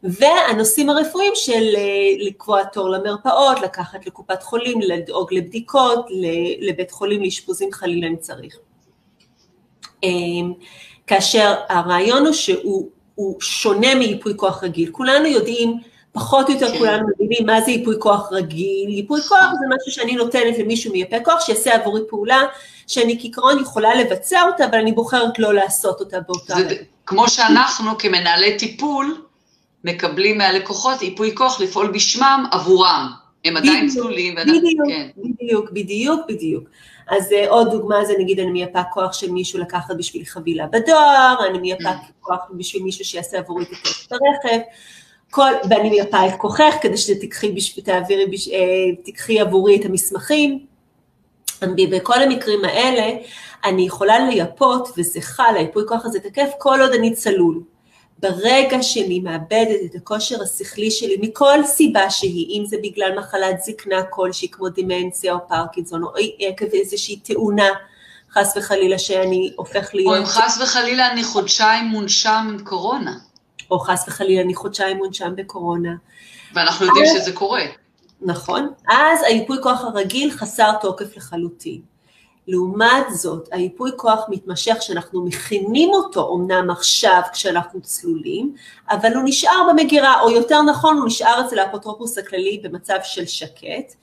והנושאים 0.04 0.90
הרפואיים 0.90 1.32
של 1.36 1.64
אה, 1.76 1.82
לקבוע 2.20 2.64
תור 2.64 2.90
למרפאות, 2.90 3.62
לקחת 3.62 4.06
לקופת 4.06 4.44
חולים, 4.44 4.82
לדאוג 4.82 5.34
לבדיקות, 5.34 6.06
לבית 6.60 6.92
חולים 6.92 7.22
לאשפוזים 7.24 7.72
חלילה 7.72 8.08
אם 8.08 8.16
צריך. 8.16 8.58
אמ, 10.04 10.54
כאשר 11.08 11.54
הרעיון 11.70 12.26
הוא 12.26 12.34
שהוא 12.34 13.42
שונה 13.42 13.96
מייפוי 13.96 14.34
כוח 14.36 14.64
רגיל, 14.64 14.90
כולנו 14.92 15.26
יודעים 15.26 15.78
פחות 16.12 16.48
או 16.48 16.54
יותר 16.54 16.72
כן. 16.72 16.78
כולנו 16.78 17.08
מבינים 17.16 17.46
מה 17.46 17.62
זה 17.62 17.72
ייפוי 17.72 17.96
כוח 18.00 18.28
רגיל, 18.32 18.90
ייפוי 18.90 19.22
כוח 19.22 19.52
זה 19.52 19.76
משהו 19.76 19.92
שאני 19.92 20.16
נותנת 20.16 20.58
למישהו 20.58 20.92
מייפה 20.92 21.20
כוח 21.24 21.46
שיעשה 21.46 21.76
עבורי 21.76 22.02
פעולה 22.10 22.42
שאני 22.88 23.20
כעיקרון 23.20 23.60
יכולה 23.60 23.96
לבצע 23.96 24.42
אותה, 24.42 24.66
אבל 24.66 24.80
אני 24.80 24.92
בוחרת 24.92 25.40
לא 25.40 25.54
לעשות 25.54 26.00
אותה 26.00 26.20
באותה 26.20 26.56
רגע. 26.56 26.76
כמו 27.06 27.30
שאנחנו 27.30 27.98
כמנהלי 27.98 28.58
טיפול 28.58 29.26
מקבלים 29.84 30.38
מהלקוחות 30.38 31.02
ייפוי 31.02 31.36
כוח 31.36 31.62
לפעול 31.62 31.92
בשמם 31.92 32.46
עבורם. 32.52 33.12
הם 33.46 33.58
עדיין 33.58 33.90
צלולים. 33.90 34.36
בדיוק, 34.36 34.88
כן. 34.88 35.08
בדיוק, 35.18 35.72
בדיוק, 35.72 36.22
בדיוק. 36.28 36.64
אז 37.10 37.32
uh, 37.32 37.50
עוד 37.50 37.72
דוגמה 37.72 38.06
זה 38.06 38.14
נגיד 38.20 38.40
אני 38.40 38.52
מייפה 38.52 38.84
כוח 38.84 39.14
של 39.14 39.32
מישהו 39.32 39.60
לקחת 39.60 39.96
בשביל 39.98 40.26
חבילה 40.26 40.68
בדואר, 40.68 41.36
אני 41.50 41.60
מייפה 41.60 41.90
mm. 41.90 42.12
כוח 42.22 42.40
בשביל 42.52 42.84
מישהו 42.84 43.06
שיעשה 43.06 43.38
עבורי 43.38 43.64
את 43.64 44.12
הרכב. 44.12 44.60
כל, 45.32 45.52
ואני 45.70 45.90
מייפה 45.90 46.28
את 46.28 46.34
כוחך 46.38 46.76
כדי 46.82 46.98
שתקחי, 46.98 47.56
תעבירי, 47.84 48.26
אה, 48.26 48.96
תקחי 49.06 49.40
עבורי 49.40 49.80
את 49.80 49.86
המסמכים. 49.86 50.66
בכל 51.92 52.24
המקרים 52.24 52.66
האלה 52.66 53.18
אני 53.66 53.82
יכולה 53.82 54.20
לייפות, 54.20 54.90
וזה 54.98 55.22
חל, 55.22 55.54
הייפוי 55.56 55.84
כוח 55.88 56.06
הזה 56.06 56.20
תקף 56.20 56.50
כל 56.58 56.82
עוד 56.82 56.92
אני 56.92 57.14
צלול. 57.14 57.62
ברגע 58.20 58.84
שאני 58.84 59.20
מאבדת 59.20 59.80
את 59.86 59.96
הכושר 59.96 60.44
השכלי 60.44 60.92
שלי 60.92 61.18
מכל 61.22 61.64
סיבה 61.66 62.10
שהיא, 62.10 62.60
אם 62.60 62.66
זה 62.66 62.78
בגלל 62.84 63.20
מחלת 63.20 63.62
זקנה 63.62 64.04
כלשהי 64.04 64.48
כמו 64.52 64.70
דימנציה 64.70 65.34
או 65.34 65.48
פרקינסון, 65.48 66.04
או 66.04 66.10
עקב 66.40 66.66
איזושהי 66.66 67.16
תאונה, 67.16 67.70
חס 68.34 68.58
וחלילה 68.58 69.00
שאני 69.00 69.54
הופך 69.56 69.90
להיות... 69.94 70.16
או 70.16 70.22
אם 70.22 70.26
חס 70.26 70.60
וחלילה 70.64 71.12
אני 71.12 71.24
חודשיים 71.24 71.86
מונשם 71.86 72.48
עם 72.50 72.64
קורונה. 72.64 73.31
או 73.72 73.80
חס 73.80 74.08
וחלילה 74.08 74.42
אני 74.42 74.56
חודשיים 74.56 74.98
מונשם 74.98 75.36
בקורונה. 75.36 75.92
ואנחנו 76.54 76.86
יודעים 76.86 77.06
אז, 77.06 77.12
שזה 77.22 77.32
קורה. 77.32 77.64
נכון. 78.22 78.70
אז 78.90 79.20
היפוי 79.24 79.58
כוח 79.64 79.82
הרגיל 79.82 80.32
חסר 80.32 80.72
תוקף 80.82 81.18
לחלוטין. 81.18 81.82
לעומת 82.48 83.06
זאת, 83.10 83.50
היפוי 83.52 83.92
כוח 83.96 84.20
מתמשך 84.30 84.76
שאנחנו 84.82 85.26
מכינים 85.26 85.90
אותו 85.90 86.36
אמנם 86.36 86.70
עכשיו 86.70 87.22
כשאנחנו 87.34 87.82
צלולים, 87.82 88.56
אבל 88.90 89.14
הוא 89.14 89.22
נשאר 89.26 89.68
במגירה, 89.70 90.22
או 90.22 90.30
יותר 90.30 90.62
נכון, 90.62 90.98
הוא 90.98 91.06
נשאר 91.06 91.46
אצל 91.46 91.60
האפוטרופוס 91.60 92.18
הכללי 92.18 92.62
במצב 92.64 92.98
של 93.04 93.26
שקט, 93.26 93.96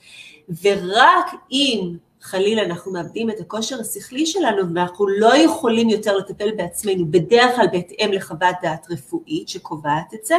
ורק 0.63 1.33
אם 1.51 1.95
חלילה 2.21 2.63
אנחנו 2.63 2.91
מאבדים 2.91 3.29
את 3.29 3.39
הכושר 3.39 3.79
השכלי 3.79 4.25
שלנו 4.25 4.75
ואנחנו 4.75 5.07
לא 5.07 5.37
יכולים 5.37 5.89
יותר 5.89 6.17
לטפל 6.17 6.51
בעצמנו, 6.55 7.05
בדרך 7.11 7.55
כלל 7.55 7.67
בהתאם 7.71 8.11
לחוות 8.11 8.55
דעת 8.61 8.87
רפואית 8.91 9.49
שקובעת 9.49 10.13
את 10.13 10.25
זה, 10.25 10.37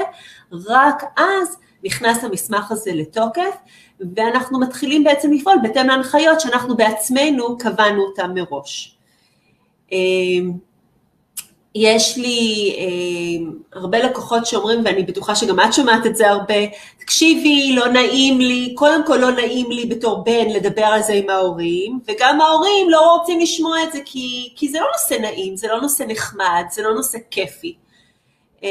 רק 0.53 1.03
אז 1.17 1.57
נכנס 1.85 2.25
המסמך 2.25 2.73
הזה 2.73 2.93
לתוקף, 2.95 3.57
ואנחנו 4.17 4.61
מתחילים 4.61 5.05
בעצם 5.05 5.33
לפעול 5.33 5.57
בהתאם 5.63 5.87
להנחיות 5.87 6.41
שאנחנו 6.41 6.77
בעצמנו 6.77 7.59
קבענו 7.59 8.03
אותן 8.03 8.35
מראש. 8.35 8.99
יש 11.75 12.17
לי 12.17 12.75
אה, 12.79 13.53
הרבה 13.81 13.99
לקוחות 13.99 14.47
שאומרים, 14.47 14.83
ואני 14.85 15.03
בטוחה 15.03 15.35
שגם 15.35 15.61
את 15.61 15.73
שומעת 15.75 16.07
את 16.07 16.17
זה 16.17 16.31
הרבה, 16.31 16.55
תקשיבי, 16.99 17.73
לא 17.77 17.89
נעים 17.89 18.39
לי, 18.41 18.75
קודם 18.77 19.07
כל 19.07 19.17
לא 19.17 19.31
נעים 19.31 19.71
לי 19.71 19.87
בתור 19.87 20.25
בן 20.25 20.49
לדבר 20.49 20.85
על 20.85 21.03
זה 21.03 21.13
עם 21.13 21.31
ההורים, 21.31 22.01
וגם 22.09 22.41
ההורים 22.41 22.91
לא 22.91 23.17
רוצים 23.17 23.41
לשמוע 23.41 23.83
את 23.83 23.93
זה 23.93 23.99
כי, 24.05 24.53
כי 24.57 24.69
זה 24.69 24.79
לא 24.81 24.87
נושא 24.93 25.23
נעים, 25.23 25.57
זה 25.57 25.69
לא 25.69 25.81
נושא 25.81 26.05
נחמד, 26.09 26.65
זה 26.71 26.83
לא 26.83 26.95
נושא 26.95 27.19
כיפי. 27.31 27.75
אה, 28.65 28.69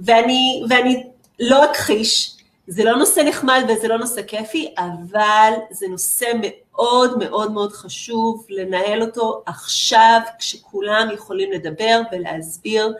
ואני, 0.00 0.62
ואני 0.68 1.02
לא 1.40 1.70
אכחיש, 1.70 2.36
זה 2.70 2.84
לא 2.84 2.96
נושא 2.96 3.20
נחמד 3.20 3.62
וזה 3.68 3.88
לא 3.88 3.98
נושא 3.98 4.22
כיפי, 4.22 4.74
אבל 4.78 5.52
זה 5.70 5.86
נושא 5.88 6.26
מאוד 6.40 7.18
מאוד 7.18 7.52
מאוד 7.52 7.72
חשוב 7.72 8.46
לנהל 8.48 9.02
אותו 9.02 9.42
עכשיו, 9.46 10.20
כשכולם 10.38 11.08
יכולים 11.14 11.52
לדבר 11.52 12.00
ולהסביר 12.12 12.92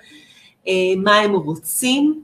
אה, 0.68 0.72
מה 0.96 1.16
הם 1.16 1.32
רוצים, 1.32 2.22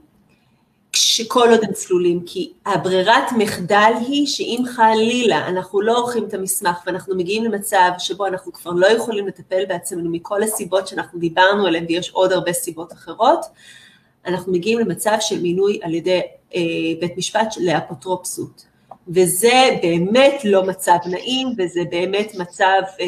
כשכל 0.91 1.47
עוד 1.51 1.63
הם 1.63 1.73
צלולים, 1.73 2.23
כי 2.25 2.53
הברירת 2.65 3.31
מחדל 3.37 3.93
היא 4.07 4.27
שאם 4.27 4.63
חלילה 4.75 5.47
אנחנו 5.47 5.81
לא 5.81 5.97
עורכים 5.97 6.23
את 6.23 6.33
המסמך 6.33 6.77
ואנחנו 6.85 7.15
מגיעים 7.15 7.43
למצב 7.43 7.91
שבו 7.99 8.25
אנחנו 8.25 8.53
כבר 8.53 8.71
לא 8.71 8.87
יכולים 8.87 9.27
לטפל 9.27 9.65
בעצמנו 9.65 10.09
מכל 10.09 10.43
הסיבות 10.43 10.87
שאנחנו 10.87 11.19
דיברנו 11.19 11.67
עליהן 11.67 11.85
ויש 11.89 12.09
עוד 12.09 12.31
הרבה 12.31 12.53
סיבות 12.53 12.93
אחרות, 12.93 13.45
אנחנו 14.25 14.51
מגיעים 14.51 14.79
למצב 14.79 15.17
של 15.19 15.41
מינוי 15.41 15.79
על 15.83 15.93
ידי 15.93 16.21
בית 16.99 17.17
משפט 17.17 17.53
לאפוטרופסות. 17.57 18.67
וזה 19.09 19.77
באמת 19.81 20.41
לא 20.43 20.63
מצב 20.63 20.97
נעים, 21.05 21.47
וזה 21.57 21.81
באמת 21.91 22.35
מצב 22.35 22.81
אה, 22.99 23.05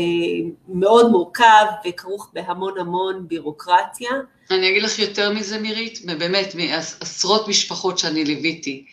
מאוד 0.70 1.12
מורכב 1.12 1.66
וכרוך 1.88 2.32
בהמון 2.34 2.80
המון 2.80 3.28
בירוקרטיה. 3.28 4.10
אני 4.52 4.70
אגיד 4.70 4.84
לך 4.84 5.00
יותר 5.00 5.34
מזה, 5.34 5.60
מירית, 5.60 6.06
באמת, 6.06 6.56
מעשרות 6.56 7.48
משפחות 7.48 7.98
שאני 7.98 8.26
ליוויתי, 8.26 8.86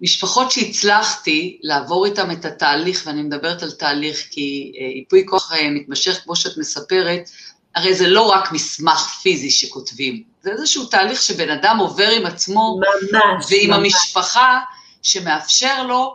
משפחות 0.00 0.50
שהצלחתי 0.50 1.58
לעבור 1.62 2.06
איתן 2.06 2.30
את 2.30 2.44
התהליך, 2.44 3.02
ואני 3.06 3.22
מדברת 3.22 3.62
על 3.62 3.70
תהליך 3.70 4.26
כי 4.30 4.72
אה, 4.80 4.86
ייפוי 4.86 5.26
כוח 5.26 5.52
אה, 5.52 5.70
מתמשך, 5.70 6.20
כמו 6.24 6.36
שאת 6.36 6.58
מספרת, 6.58 7.30
הרי 7.74 7.94
זה 7.94 8.08
לא 8.08 8.22
רק 8.22 8.52
מסמך 8.52 9.18
פיזי 9.22 9.50
שכותבים, 9.50 10.22
זה 10.42 10.50
איזשהו 10.50 10.84
תהליך 10.84 11.22
שבן 11.22 11.50
אדם 11.50 11.78
עובר 11.78 12.08
עם 12.08 12.26
עצמו, 12.26 12.80
ממש, 13.12 13.46
ועם 13.50 13.70
ממש. 13.70 13.78
המשפחה, 13.78 14.60
שמאפשר 15.02 15.82
לו 15.82 16.14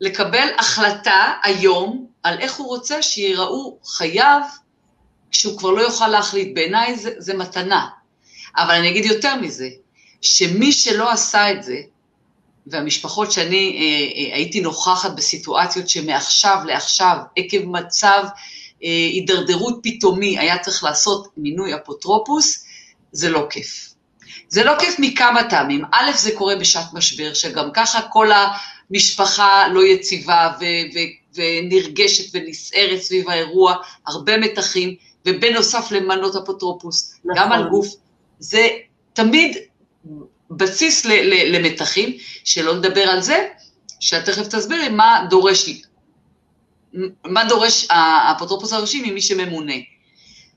לקבל 0.00 0.48
החלטה 0.58 1.32
היום 1.42 2.06
על 2.22 2.38
איך 2.38 2.54
הוא 2.54 2.66
רוצה 2.66 3.02
שיראו 3.02 3.78
חייו 3.86 4.40
כשהוא 5.30 5.58
כבר 5.58 5.70
לא 5.70 5.80
יוכל 5.80 6.08
להחליט. 6.08 6.54
בעיניי 6.54 6.96
זה, 6.96 7.10
זה 7.18 7.34
מתנה. 7.34 7.88
אבל 8.56 8.74
אני 8.74 8.88
אגיד 8.88 9.04
יותר 9.04 9.36
מזה, 9.36 9.68
שמי 10.20 10.72
שלא 10.72 11.10
עשה 11.10 11.50
את 11.50 11.62
זה, 11.62 11.76
והמשפחות 12.66 13.32
שאני 13.32 13.78
אה, 13.78 14.30
אה, 14.30 14.36
הייתי 14.36 14.60
נוכחת 14.60 15.10
בסיטואציות 15.10 15.88
שמעכשיו 15.88 16.58
לעכשיו, 16.66 17.16
עקב 17.36 17.64
מצב 17.64 18.24
הידרדרות 18.86 19.80
פתאומי, 19.82 20.38
היה 20.38 20.58
צריך 20.58 20.84
לעשות 20.84 21.28
מינוי 21.36 21.74
אפוטרופוס, 21.74 22.64
זה 23.12 23.28
לא 23.28 23.46
כיף. 23.50 23.92
זה 24.48 24.64
לא 24.64 24.72
כיף 24.78 24.94
מכמה 24.98 25.44
טעמים. 25.50 25.84
א', 25.92 26.10
זה 26.16 26.30
קורה 26.34 26.56
בשעת 26.56 26.92
משבר, 26.92 27.34
שגם 27.34 27.68
ככה 27.74 28.00
כל 28.02 28.28
המשפחה 28.90 29.68
לא 29.68 29.86
יציבה 29.86 30.52
ו- 30.60 30.64
ו- 30.94 31.40
ונרגשת 31.40 32.34
ונסערת 32.34 33.00
סביב 33.00 33.30
האירוע, 33.30 33.74
הרבה 34.06 34.38
מתחים, 34.38 34.94
ובנוסף 35.26 35.90
למנות 35.90 36.36
אפוטרופוס, 36.36 37.14
נכון. 37.24 37.42
גם 37.42 37.52
על 37.52 37.68
גוף. 37.68 37.86
זה 38.38 38.68
תמיד 39.12 39.56
בסיס 40.50 41.04
ל- 41.04 41.12
ל- 41.12 41.56
למתחים, 41.56 42.16
שלא 42.44 42.76
לדבר 42.76 43.02
על 43.02 43.20
זה, 43.20 43.48
שאת 44.00 44.24
תכף 44.24 44.46
תסבירי 44.46 44.88
מה 44.88 45.26
דורש, 45.30 45.68
מה 47.24 47.44
דורש 47.48 47.86
האפוטרופוס 47.90 48.72
הראשי 48.72 49.10
ממי 49.10 49.20
שממונה. 49.20 49.74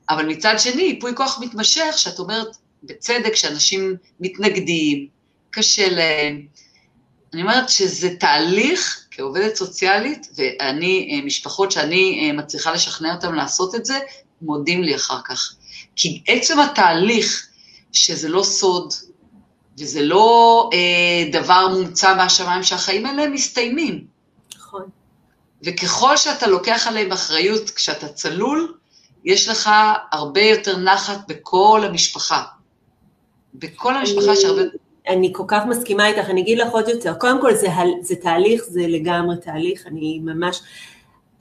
אבל 0.10 0.26
מצד 0.26 0.56
שני, 0.58 0.82
ייפוי 0.82 1.16
כוח 1.16 1.40
מתמשך, 1.42 1.94
שאת 1.98 2.20
אומרת, 2.20 2.58
בצדק, 2.84 3.36
שאנשים 3.36 3.96
מתנגדים, 4.20 5.08
קשה 5.50 5.90
להם. 5.90 6.46
אני 7.34 7.42
אומרת 7.42 7.70
שזה 7.70 8.16
תהליך, 8.20 9.06
כעובדת 9.12 9.56
סוציאלית, 9.56 10.28
ואני, 10.36 11.22
משפחות 11.26 11.72
שאני 11.72 12.32
מצליחה 12.32 12.72
לשכנע 12.72 13.16
אותם 13.16 13.34
לעשות 13.34 13.76
את 13.76 13.86
זה, 13.86 14.00
מודים 14.42 14.84
לי 14.84 14.96
אחר 14.96 15.22
כך. 15.26 15.56
כי 15.96 16.22
עצם 16.28 16.60
התהליך, 16.60 17.48
שזה 17.92 18.30
לא 18.30 18.44
סוד, 18.44 18.94
וזה 19.80 20.02
לא 20.02 20.70
אה, 20.74 21.30
דבר 21.32 21.68
מומצא 21.68 22.16
מהשמיים, 22.16 22.64
שהחיים 22.64 23.06
האלה 23.06 23.30
מסתיימים. 23.30 24.19
וככל 25.64 26.18
שאתה 26.18 26.48
לוקח 26.48 26.88
עליהם 26.88 27.12
אחריות 27.12 27.70
כשאתה 27.70 28.08
צלול, 28.08 28.74
יש 29.26 29.50
לך 29.50 29.70
הרבה 30.12 30.42
יותר 30.42 30.78
נחת 30.78 31.18
בכל 31.28 31.82
המשפחה. 31.86 32.44
בכל 33.54 33.96
המשפחה 33.96 34.34
יש 34.34 34.46
הרבה... 34.46 34.62
אני 35.08 35.32
כל 35.36 35.44
כך 35.48 35.66
מסכימה 35.66 36.08
איתך, 36.08 36.30
אני 36.30 36.42
אגיד 36.42 36.58
לך 36.58 36.72
עוד 36.72 36.90
יותר, 36.90 37.14
קודם 37.14 37.42
כל 37.42 37.56
זה, 37.56 37.68
זה 38.02 38.16
תהליך, 38.16 38.64
זה 38.64 38.82
לגמרי 38.88 39.36
תהליך, 39.38 39.88
אני 39.88 40.20
ממש, 40.24 40.62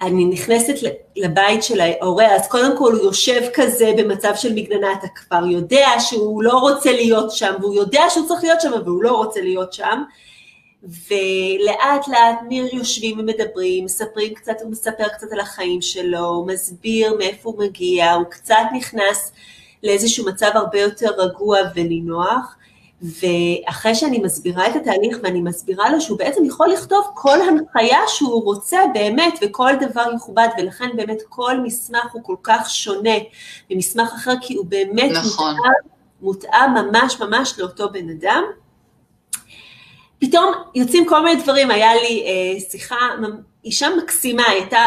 אני 0.01 0.25
נכנסת 0.25 0.75
לבית 1.17 1.63
של 1.63 1.81
ההורה, 1.81 2.35
אז 2.35 2.49
קודם 2.49 2.79
כל 2.79 2.93
הוא 2.93 3.03
יושב 3.03 3.41
כזה 3.55 3.93
במצב 3.99 4.33
של 4.35 4.55
מגננה, 4.55 4.93
אתה 4.93 5.07
כבר 5.15 5.47
יודע 5.47 5.89
שהוא 5.99 6.43
לא 6.43 6.59
רוצה 6.59 6.93
להיות 6.93 7.31
שם, 7.31 7.55
והוא 7.61 7.75
יודע 7.75 8.03
שהוא 8.11 8.29
צריך 8.29 8.45
להיות 8.45 8.61
שם, 8.61 8.73
אבל 8.73 8.91
הוא 8.91 9.03
לא 9.03 9.17
רוצה 9.17 9.41
להיות 9.41 9.73
שם, 9.73 10.03
ולאט 10.83 12.09
לאט 12.09 12.39
ניר 12.49 12.75
יושבים 12.75 13.19
ומדברים, 13.19 13.85
מספרים 13.85 14.35
קצת, 14.35 14.57
הוא 14.63 14.71
מספר 14.71 15.09
קצת 15.09 15.33
על 15.33 15.41
החיים 15.41 15.83
שלו, 15.83 16.27
הוא 16.27 16.47
מסביר 16.47 17.17
מאיפה 17.19 17.51
הוא 17.51 17.59
מגיע, 17.65 18.13
הוא 18.13 18.25
קצת 18.25 18.65
נכנס 18.77 19.33
לאיזשהו 19.83 20.27
מצב 20.27 20.51
הרבה 20.55 20.81
יותר 20.81 21.11
רגוע 21.19 21.59
ונינוח, 21.75 22.57
ואחרי 23.03 23.95
שאני 23.95 24.19
מסבירה 24.19 24.69
את 24.69 24.77
התהליך 24.77 25.19
ואני 25.23 25.41
מסבירה 25.41 25.91
לו 25.91 26.01
שהוא 26.01 26.19
בעצם 26.19 26.45
יכול 26.45 26.69
לכתוב 26.69 27.11
כל 27.15 27.39
הנחיה 27.41 27.99
שהוא 28.09 28.45
רוצה 28.45 28.79
באמת 28.95 29.39
וכל 29.43 29.73
דבר 29.81 30.05
יכובד 30.17 30.49
ולכן 30.59 30.89
באמת 30.97 31.19
כל 31.29 31.61
מסמך 31.61 32.13
הוא 32.13 32.23
כל 32.25 32.37
כך 32.43 32.71
שונה 32.71 33.15
ממסמך 33.71 34.13
אחר 34.15 34.33
כי 34.41 34.55
הוא 34.55 34.67
באמת 34.67 35.11
נכון. 35.11 35.55
מותאם, 35.57 35.73
מותאם 36.21 36.75
ממש 36.75 37.21
ממש 37.21 37.59
לאותו 37.59 37.93
בן 37.93 38.11
אדם. 38.11 38.43
פתאום 40.19 40.53
יוצאים 40.75 41.07
כל 41.07 41.25
מיני 41.25 41.43
דברים, 41.43 41.71
היה 41.71 41.95
לי 41.95 42.25
אה, 42.27 42.61
שיחה, 42.71 42.97
אישה 43.65 43.89
מקסימה, 43.99 44.43
היא 44.49 44.61
הייתה, 44.61 44.85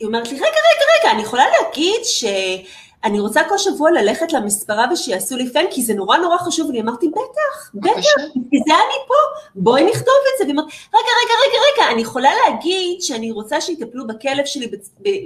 היא 0.00 0.06
אומרת 0.06 0.32
לי, 0.32 0.36
רגע, 0.36 0.46
רגע, 0.46 0.84
רגע, 1.00 1.10
אני 1.12 1.22
יכולה 1.22 1.44
להגיד 1.48 2.00
שאני 2.04 3.20
רוצה 3.20 3.40
כל 3.48 3.58
שבוע 3.58 3.90
ללכת 3.90 4.32
למספרה 4.32 4.86
ושיעשו 4.92 5.36
לי 5.36 5.50
פן, 5.52 5.64
כי 5.70 5.82
זה 5.82 5.94
נורא 5.94 6.16
נורא 6.16 6.38
חשוב, 6.38 6.66
ואני 6.66 6.80
אמרתי, 6.80 7.08
בטח, 7.08 7.70
בטח, 7.74 8.22
כי 8.50 8.58
זה 8.66 8.74
אני 8.74 9.06
פה, 9.08 9.14
בואי 9.54 9.84
נכתוב 9.84 10.14
את 10.32 10.38
זה, 10.38 10.44
והיא 10.44 10.50
אומרת, 10.50 10.66
רגע, 10.94 11.12
רגע, 11.24 11.34
רגע, 11.46 11.58
רגע, 11.72 11.92
אני 11.92 12.02
יכולה 12.02 12.30
להגיד 12.46 13.02
שאני 13.02 13.30
רוצה 13.30 13.60
שיטפלו 13.60 14.06
בכלב 14.06 14.44
שלי 14.44 14.70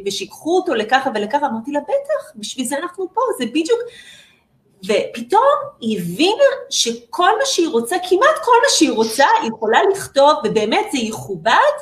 ושיקחו 0.07 0.57
אותו 0.57 0.75
לככה 0.75 1.11
ולככה, 1.15 1.47
אמרתי 1.47 1.73
לה, 1.73 1.81
בטח, 1.81 2.33
בשביל 2.37 2.67
זה 2.67 2.79
אנחנו 2.79 3.07
פה, 3.15 3.21
זה 3.39 3.47
בדיוק... 3.47 3.81
ופתאום 4.85 5.55
היא 5.81 6.01
הבינה 6.01 6.45
שכל 6.71 7.39
מה 7.39 7.45
שהיא 7.45 7.69
רוצה, 7.69 7.97
כמעט 8.09 8.39
כל 8.45 8.53
מה 8.63 8.69
שהיא 8.69 8.91
רוצה, 8.91 9.27
היא 9.43 9.51
יכולה 9.57 9.79
לכתוב, 9.93 10.33
ובאמת 10.45 10.87
זה 10.93 10.99
יכובד, 10.99 11.77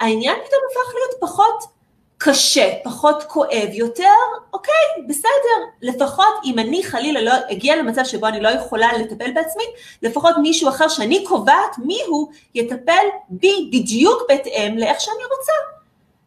העניין 0.00 0.34
פתאום 0.34 0.60
הפך 0.70 0.94
להיות 0.94 1.20
פחות 1.20 1.74
קשה, 2.18 2.72
פחות 2.84 3.22
כואב, 3.22 3.68
יותר, 3.72 4.04
אוקיי, 4.52 4.74
בסדר, 5.08 5.58
לפחות 5.82 6.34
אם 6.44 6.58
אני 6.58 6.84
חלילה 6.84 7.20
לא 7.22 7.32
אגיע 7.52 7.76
למצב 7.76 8.04
שבו 8.04 8.26
אני 8.26 8.40
לא 8.40 8.48
יכולה 8.48 8.92
לטפל 8.92 9.32
בעצמי, 9.32 9.64
לפחות 10.02 10.34
מישהו 10.42 10.68
אחר 10.68 10.88
שאני 10.88 11.24
קובעת 11.24 11.78
מי 11.78 11.98
הוא, 12.06 12.28
יטפל 12.54 13.06
בי 13.28 13.70
בדיוק 13.72 14.22
בהתאם 14.28 14.78
לאיך 14.78 15.00
שאני 15.00 15.24
רוצה. 15.36 15.52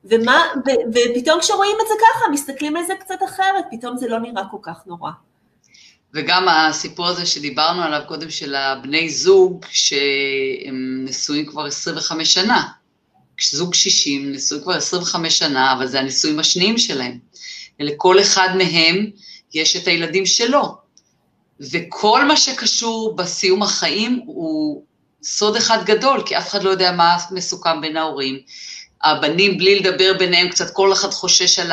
ומה, 0.04 0.54
ו, 0.65 0.70
ופתאום 0.89 1.39
כשרואים 1.39 1.78
את 1.82 1.88
זה 1.88 1.93
ככה, 2.00 2.30
מסתכלים 2.32 2.76
על 2.76 2.84
זה 2.84 2.96
קצת 2.96 3.24
אחרת, 3.26 3.65
פתאום 3.72 3.98
זה 3.98 4.08
לא 4.08 4.20
נראה 4.20 4.43
כל 4.52 4.58
כך 4.62 4.84
נורא. 4.86 5.12
וגם 6.13 6.48
הסיפור 6.48 7.08
הזה 7.08 7.26
שדיברנו 7.26 7.82
עליו 7.82 8.02
קודם, 8.08 8.30
של 8.30 8.56
הבני 8.56 9.10
זוג, 9.10 9.65
שהם 9.70 11.06
נשואים 11.06 11.46
כבר 11.46 11.65
25 11.65 12.34
שנה. 12.34 12.63
זוג 13.52 13.72
קשישים 13.72 14.32
נשואים 14.32 14.63
כבר 14.63 14.74
25 14.74 15.38
שנה, 15.38 15.74
אבל 15.74 15.88
זה 15.88 16.00
הנישואים 16.00 16.39
השניים 16.39 16.78
שלהם. 16.78 17.20
ולכל 17.80 18.22
אחד 18.22 18.50
מהם 18.58 19.10
יש 19.54 19.76
את 19.76 19.88
הילדים 19.88 20.26
שלו. 20.26 20.78
וכל 21.60 22.26
מה 22.26 22.38
שקשור 22.38 23.15
בסיום 23.15 23.63
החיים 23.63 24.22
הוא 24.26 24.84
סוד 25.24 25.56
אחד 25.56 25.86
גדול, 25.86 26.24
כי 26.26 26.38
אף 26.38 26.50
אחד 26.50 26.63
לא 26.63 26.70
יודע 26.70 26.91
מה 26.91 27.17
מסוכם 27.32 27.82
בין 27.82 27.98
ההורים. 27.98 28.39
הבנים, 29.04 29.58
בלי 29.58 29.80
לדבר 29.80 30.13
ביניהם, 30.20 30.50
קצת 30.50 30.74
כל 30.74 30.93
אחד 30.93 31.12
חושש 31.12 31.60
על 31.60 31.72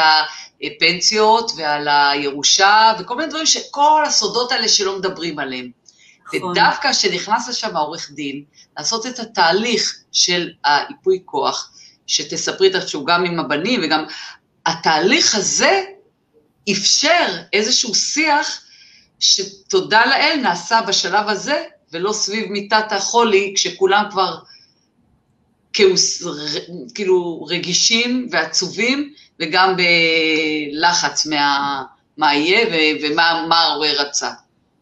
הפנסיות 0.67 1.53
ועל 1.57 1.89
הירושה, 1.89 2.93
וכל 2.99 3.17
מיני 3.17 3.29
דברים, 3.29 3.47
כל 3.71 4.05
הסודות 4.07 4.53
האלה 4.53 4.69
שלא 4.69 4.99
מדברים 4.99 5.39
עליהם. 5.39 5.71
נכון. 6.27 6.51
ודווקא 6.51 6.93
כשנכנס 6.93 7.49
לשם 7.49 7.77
העורך 7.77 8.11
דין, 8.11 8.45
לעשות 8.79 9.07
את 9.07 9.19
התהליך 9.19 9.99
של 10.13 10.51
האיפוי 10.65 11.23
כוח, 11.25 11.71
שתספרי 12.07 12.77
את 12.77 12.89
שהוא 12.89 13.07
גם 13.07 13.25
עם 13.25 13.41
הבנים 13.41 13.81
וגם, 13.85 14.05
התהליך 14.67 15.35
הזה 15.35 15.85
אפשר 16.71 17.27
איזשהו 17.53 17.95
שיח 17.95 18.61
שתודה 19.21 20.07
לאל 20.07 20.41
נעשה 20.43 20.81
בשלב 20.83 21.29
הזה, 21.29 21.65
ולא 21.93 22.13
סביב 22.13 22.51
מיטת 22.51 22.93
החולי, 22.93 23.53
כשכולם 23.57 24.05
כבר 24.11 24.39
כאילו 26.95 27.45
רגישים 27.49 28.29
ועצובים, 28.31 29.15
וגם 29.41 29.77
בלחץ 29.77 31.27
מה, 31.27 31.83
מה 32.17 32.35
יהיה 32.35 32.67
ומה 33.03 33.57
ההורה 33.57 33.89
רצה. 33.99 34.31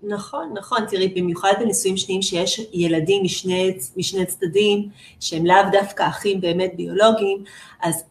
נכון, 0.03 0.53
נכון, 0.55 0.87
תראי, 0.91 1.09
במיוחד 1.09 1.53
בנישואים 1.61 1.97
שניים 1.97 2.23
שיש 2.23 2.61
ילדים 2.73 3.25
משני, 3.25 3.75
משני 3.97 4.27
צדדים, 4.27 4.89
שהם 5.21 5.47
לאו 5.47 5.63
דווקא 5.73 6.09
אחים 6.09 6.41
באמת 6.41 6.73
ביולוגיים, 6.77 7.45
אז 7.83 8.05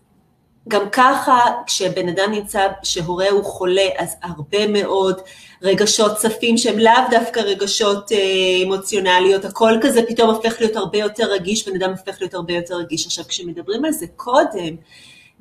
גם 0.68 0.90
ככה 0.92 1.40
כשבן 1.68 2.10
אדם 2.10 2.32
נמצא, 2.32 2.68
שהורה 2.84 3.30
הוא 3.30 3.44
חולה, 3.44 3.88
אז 3.98 4.16
הרבה 4.24 4.68
מאוד 4.68 5.22
רגשות 5.62 6.18
צפים 6.18 6.58
שהם 6.58 6.80
לאו 6.80 7.02
דווקא 7.12 7.40
רגשות 7.40 8.12
אה, 8.12 8.18
אמוציונליות, 8.64 9.46
הכל 9.46 9.74
כזה 9.82 10.02
פתאום 10.08 10.30
הופך 10.30 10.56
להיות 10.60 10.76
הרבה 10.76 10.98
יותר 10.98 11.32
רגיש, 11.32 11.68
בן 11.68 11.76
אדם 11.76 11.92
הופך 11.92 12.18
להיות 12.22 12.34
הרבה 12.34 12.54
יותר 12.54 12.76
רגיש. 12.76 13.06
עכשיו, 13.06 13.26
כשמדברים 13.28 13.86
על 13.86 13.92
זה 13.92 14.06
קודם, 14.16 14.76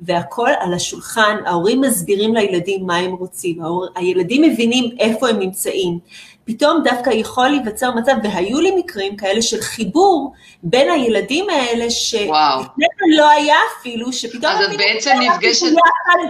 והכל 0.01 0.49
על 0.59 0.73
השולחן, 0.73 1.35
ההורים 1.45 1.81
מסבירים 1.81 2.35
לילדים 2.35 2.85
מה 2.85 2.97
הם 2.97 3.11
רוצים, 3.11 3.61
ההור, 3.61 3.87
הילדים 3.95 4.41
מבינים 4.41 4.95
איפה 4.99 5.29
הם 5.29 5.39
נמצאים. 5.39 5.99
פתאום 6.45 6.83
דווקא 6.83 7.09
יכול 7.09 7.47
להיווצר 7.47 7.91
מצב, 7.91 8.11
והיו 8.23 8.59
לי 8.59 8.71
מקרים 8.75 9.17
כאלה 9.17 9.41
של 9.41 9.61
חיבור 9.61 10.33
בין 10.63 10.89
הילדים 10.89 11.49
האלה, 11.49 11.89
שלפני 11.89 13.15
לא 13.17 13.29
היה 13.29 13.55
אפילו, 13.79 14.13
שפתאום... 14.13 14.45
אז 14.45 14.71
את 14.71 14.77
בעצם 14.77 15.11
נפגשת... 15.31 15.65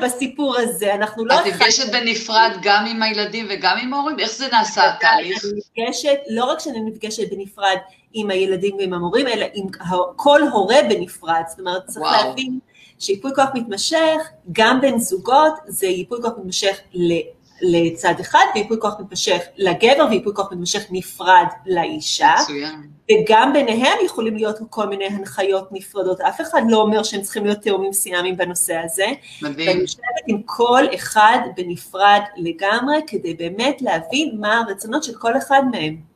בסיפור 0.01 0.57
הזה, 0.57 0.93
אנחנו 0.93 1.25
לא... 1.25 1.39
את 1.39 1.45
נפגשת 1.45 1.91
בנפרד 1.91 2.51
גם 2.61 2.85
עם 2.85 3.03
הילדים 3.03 3.47
וגם 3.49 3.77
עם 3.81 3.93
ההורים? 3.93 4.19
איך 4.19 4.31
זה 4.31 4.47
נעשה 4.51 4.89
התהליך? 4.89 5.45
אני 5.45 5.51
נפגשת, 5.57 6.17
לא 6.29 6.45
רק 6.45 6.59
שאני 6.59 6.79
נפגשת 6.79 7.33
בנפרד 7.33 7.77
עם 8.13 8.29
הילדים 8.29 8.75
ועם 8.75 8.93
המורים, 8.93 9.27
אלא 9.27 9.45
עם 9.53 9.67
כל 10.15 10.41
הורה 10.41 10.77
בנפרד, 10.89 11.43
זאת 11.47 11.59
אומרת, 11.59 11.85
צריך 11.85 12.05
וואו. 12.05 12.27
להבין 12.27 12.59
שייפוי 12.99 13.31
כוח 13.35 13.49
מתמשך, 13.53 14.21
גם 14.51 14.81
בין 14.81 14.99
זוגות, 14.99 15.53
זה 15.67 15.87
ייפוי 15.87 16.21
כוח 16.21 16.33
מתמשך 16.37 16.79
ל... 16.93 17.13
לצד 17.61 18.13
אחד, 18.21 18.45
וייפוי 18.55 18.77
כוח 18.79 18.99
מתמשך 18.99 19.41
לגבר, 19.57 20.05
וייפוי 20.09 20.33
כוח 20.35 20.51
מתמשך 20.51 20.85
נפרד 20.91 21.45
לאישה. 21.65 22.33
מצוין. 22.41 22.89
וגם 23.11 23.53
ביניהם 23.53 23.97
יכולים 24.05 24.35
להיות 24.35 24.55
כל 24.69 24.87
מיני 24.87 25.05
הנחיות 25.05 25.71
נפרדות. 25.71 26.21
אף 26.21 26.41
אחד 26.41 26.61
לא 26.69 26.77
אומר 26.77 27.03
שהם 27.03 27.21
צריכים 27.21 27.45
להיות 27.45 27.59
תאומים 27.59 27.93
סיאמיים 27.93 28.37
בנושא 28.37 28.77
הזה. 28.85 29.05
מדהים. 29.41 29.67
ואני 29.69 29.81
יושבת 29.81 30.03
עם 30.27 30.41
כל 30.45 30.83
אחד 30.95 31.39
בנפרד 31.55 32.21
לגמרי, 32.37 33.01
כדי 33.07 33.33
באמת 33.33 33.81
להבין 33.81 34.37
מה 34.39 34.59
הרצונות 34.59 35.03
של 35.03 35.13
כל 35.15 35.37
אחד 35.37 35.61
מהם. 35.71 36.10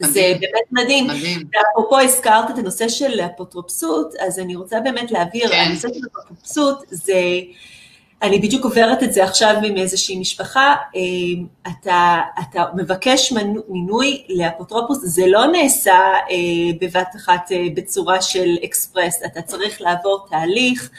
זה 0.00 0.32
באמת 0.40 0.72
מדהים. 0.72 1.06
מדהים. 1.06 1.42
ואפרופו 1.54 1.98
הזכרת 1.98 2.50
את 2.50 2.58
הנושא 2.58 2.88
של 2.88 3.20
אפוטרופסות, 3.20 4.14
אז 4.20 4.38
אני 4.38 4.56
רוצה 4.56 4.80
באמת 4.80 5.10
להעביר, 5.10 5.48
כן. 5.48 5.64
הנושא 5.66 5.88
של 5.88 6.00
אפוטרופסות 6.12 6.84
זה, 6.90 7.14
אני 8.22 8.38
בדיוק 8.38 8.64
עוברת 8.64 9.02
את 9.02 9.12
זה 9.12 9.24
עכשיו 9.24 9.54
עם 9.64 9.76
איזושהי 9.76 10.18
משפחה, 10.18 10.74
אה, 10.96 11.70
אתה, 11.70 12.20
אתה 12.40 12.64
מבקש 12.76 13.32
מינוי 13.68 14.24
לאפוטרופוס, 14.28 14.98
זה 15.02 15.26
לא 15.26 15.46
נעשה 15.46 15.98
אה, 16.30 16.36
בבת 16.80 17.08
אחת 17.16 17.52
אה, 17.52 17.66
בצורה 17.74 18.22
של 18.22 18.56
אקספרס, 18.64 19.22
אתה 19.26 19.42
צריך 19.42 19.80
לעבור 19.80 20.26
תהליך, 20.30 20.90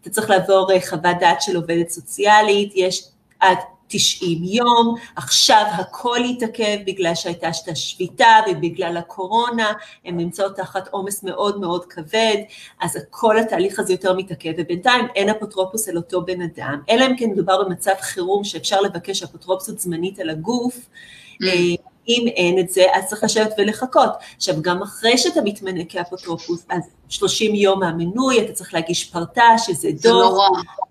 אתה 0.00 0.10
צריך 0.10 0.30
לעבור 0.30 0.70
חוות 0.88 1.16
דעת 1.20 1.42
של 1.42 1.56
עובדת 1.56 1.90
סוציאלית, 1.90 2.72
יש 2.74 3.04
עד 3.40 3.58
90 3.92 4.44
יום, 4.44 4.94
עכשיו 5.16 5.64
הכל 5.72 6.18
התעכב 6.24 6.78
בגלל 6.86 7.14
שהייתה 7.14 7.48
את 7.48 7.68
השביתה 7.68 8.36
ובגלל 8.50 8.96
הקורונה, 8.96 9.72
הן 10.04 10.16
נמצאות 10.16 10.56
תחת 10.56 10.88
עומס 10.88 11.22
מאוד 11.22 11.60
מאוד 11.60 11.84
כבד, 11.84 12.36
אז 12.80 12.98
כל 13.10 13.38
התהליך 13.38 13.78
הזה 13.78 13.92
יותר 13.92 14.16
מתעכב, 14.16 14.52
ובינתיים 14.58 15.04
אין 15.14 15.28
אפוטרופוס 15.28 15.88
על 15.88 15.96
אותו 15.96 16.24
בן 16.24 16.42
אדם, 16.42 16.80
אלא 16.90 17.06
אם 17.06 17.16
כן 17.18 17.30
מדובר 17.30 17.64
במצב 17.64 17.94
חירום 18.00 18.44
שאפשר 18.44 18.80
לבקש 18.80 19.22
אפוטרופסות 19.22 19.78
זמנית 19.78 20.18
על 20.18 20.30
הגוף, 20.30 20.76
mm. 20.76 21.46
אה, 21.46 21.91
אם 22.08 22.26
אין 22.36 22.58
את 22.58 22.70
זה, 22.70 22.84
אז 22.94 23.06
צריך 23.06 23.24
לשבת 23.24 23.54
ולחכות. 23.58 24.10
עכשיו, 24.36 24.54
גם 24.62 24.82
אחרי 24.82 25.18
שאתה 25.18 25.40
מתמנה 25.44 25.84
כאפוטרופוס, 25.88 26.66
אז 26.70 26.82
30 27.08 27.54
יום 27.54 27.80
מהמינוי, 27.80 28.40
אתה 28.40 28.52
צריך 28.52 28.74
להגיש 28.74 29.10
פרטה, 29.10 29.48
שזה 29.58 29.88
דוח. 30.02 30.02
זה 30.02 30.10
נורא, 30.10 30.48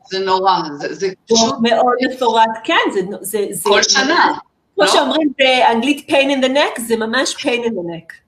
זה 0.09 0.19
נורא, 0.19 0.51
זה, 0.79 0.95
זה 0.95 1.07
פשוט... 1.29 1.55
מאוד 1.61 1.95
מפורט, 2.11 2.49
כן, 2.63 2.91
זה... 2.93 2.99
זה, 3.21 3.45
זה 3.51 3.69
כל 3.69 3.83
שנה. 3.83 4.37
כמו 4.75 4.83
לא? 4.83 4.91
שאומרים 4.93 5.31
באנגלית 5.37 6.09
pain 6.09 6.37
in 6.37 6.43
the 6.43 6.49
neck, 6.49 6.81
זה 6.81 6.95
ממש 6.97 7.35
pain 7.35 7.65
in 7.65 7.69
the 7.69 7.85
neck. 7.93 8.20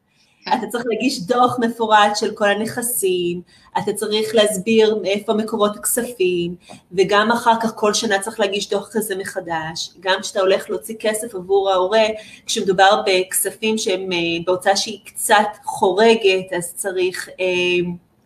אתה 0.48 0.68
צריך 0.72 0.84
להגיש 0.88 1.22
דוח 1.22 1.60
מפורט 1.60 2.16
של 2.16 2.32
כל 2.36 2.50
הנכסים, 2.50 3.42
אתה 3.78 3.94
צריך 3.94 4.36
להסביר 4.36 5.00
מאיפה 5.02 5.34
מקורות 5.34 5.76
הכספים, 5.76 6.56
וגם 6.92 7.32
אחר 7.32 7.54
כך 7.62 7.72
כל 7.76 7.94
שנה 7.94 8.20
צריך 8.20 8.40
להגיש 8.40 8.70
דוח 8.70 8.90
כזה 8.92 9.16
מחדש. 9.16 9.90
גם 10.00 10.20
כשאתה 10.22 10.40
הולך 10.40 10.70
להוציא 10.70 10.96
כסף 11.00 11.36
עבור 11.36 11.72
ההורה, 11.72 12.06
כשמדובר 12.46 13.02
בכספים 13.06 13.78
שהם 13.78 14.12
אה, 14.12 14.18
בהוצאה 14.46 14.76
שהיא 14.76 15.00
קצת 15.06 15.48
חורגת, 15.64 16.54
אז 16.58 16.74
צריך 16.76 17.30
אה, 17.40 17.46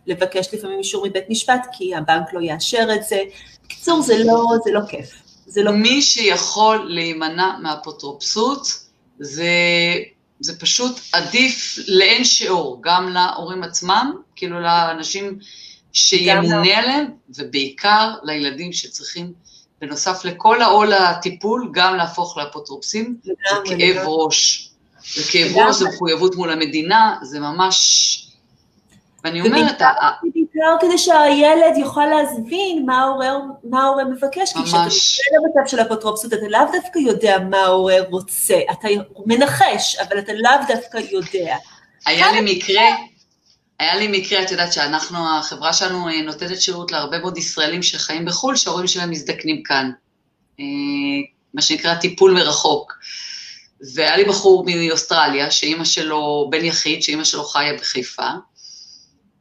לבקש 0.06 0.54
לפעמים 0.54 0.78
אישור 0.78 1.06
מבית 1.06 1.30
משפט, 1.30 1.66
כי 1.72 1.94
הבנק 1.94 2.32
לא 2.32 2.40
יאשר 2.40 2.88
את 2.94 3.04
זה. 3.04 3.22
בקיצור, 3.64 4.02
זה 4.02 4.24
לא, 4.24 4.44
זה 4.64 4.72
לא 4.72 4.80
כיף. 4.88 5.10
זה 5.46 5.62
לא 5.62 5.72
מי 5.72 6.02
שיכול 6.02 6.86
להימנע 6.88 7.56
מאפוטרופסות, 7.62 8.68
זה 9.18 9.52
זה 10.40 10.58
פשוט 10.58 11.00
עדיף 11.12 11.78
לאין 11.88 12.24
שיעור, 12.24 12.78
גם 12.80 13.08
להורים 13.08 13.62
עצמם, 13.62 14.12
כאילו 14.36 14.60
לאנשים 14.60 15.38
שימונה 15.92 16.78
עליהם, 16.78 17.06
ובעיקר 17.28 18.14
לילדים 18.22 18.72
שצריכים, 18.72 19.32
בנוסף 19.80 20.24
לכל 20.24 20.62
העול 20.62 20.92
הטיפול, 20.92 21.70
גם 21.72 21.96
להפוך 21.96 22.36
לאפוטרופסים, 22.36 23.16
זה 23.22 23.32
כאב 23.64 23.96
ראש. 24.06 24.70
זה 25.14 25.22
כאב 25.32 25.56
ראש, 25.56 25.76
זה 25.76 25.88
מחויבות 25.88 26.34
מול 26.34 26.50
המדינה, 26.50 27.16
זה 27.22 27.40
ממש... 27.40 28.27
ואני 29.24 29.40
אומרת... 29.40 29.82
בעיקר 30.34 30.76
כדי 30.80 30.98
שהילד 30.98 31.76
יוכל 31.76 32.06
להבין 32.06 32.86
מה 33.64 33.82
ההורה 33.82 34.04
מבקש, 34.04 34.52
כי 34.52 34.62
כשאתה 34.64 34.84
מתחיל 34.86 35.24
במצב 35.42 35.70
של 35.70 35.80
אפוטרופסות, 35.80 36.32
אתה 36.32 36.48
לאו 36.48 36.60
דווקא 36.72 36.98
יודע 36.98 37.38
מה 37.50 37.56
ההורה 37.56 37.96
רוצה, 38.10 38.58
אתה 38.70 38.88
מנחש, 39.26 39.96
אבל 39.96 40.18
אתה 40.18 40.32
לאו 40.32 40.50
דווקא 40.68 40.98
יודע. 41.10 41.56
היה 42.06 42.32
לי 42.32 42.54
מקרה, 42.54 42.84
היה 43.78 43.96
לי 43.96 44.08
מקרה, 44.08 44.42
את 44.42 44.50
יודעת 44.50 44.72
שאנחנו, 44.72 45.38
החברה 45.38 45.72
שלנו 45.72 46.08
אה, 46.08 46.22
נותנת 46.22 46.60
שירות 46.60 46.92
להרבה 46.92 47.18
מאוד 47.18 47.38
ישראלים 47.38 47.82
שחיים 47.82 48.24
בחו"ל, 48.24 48.56
שההורים 48.56 48.86
שלהם 48.86 49.10
מזדקנים 49.10 49.62
כאן. 49.62 49.90
אה, 50.60 50.64
מה 51.54 51.62
שנקרא 51.62 51.94
טיפול 51.94 52.34
מרחוק. 52.34 52.92
והיה 53.94 54.16
לי 54.16 54.24
בחור 54.24 54.66
מאוסטרליה, 54.66 55.50
שאימא 55.50 55.84
שלו, 55.84 56.48
בן 56.50 56.64
יחיד, 56.64 57.02
שאימא 57.02 57.24
שלו 57.24 57.44
חיה 57.44 57.74
בחיפה, 57.74 58.28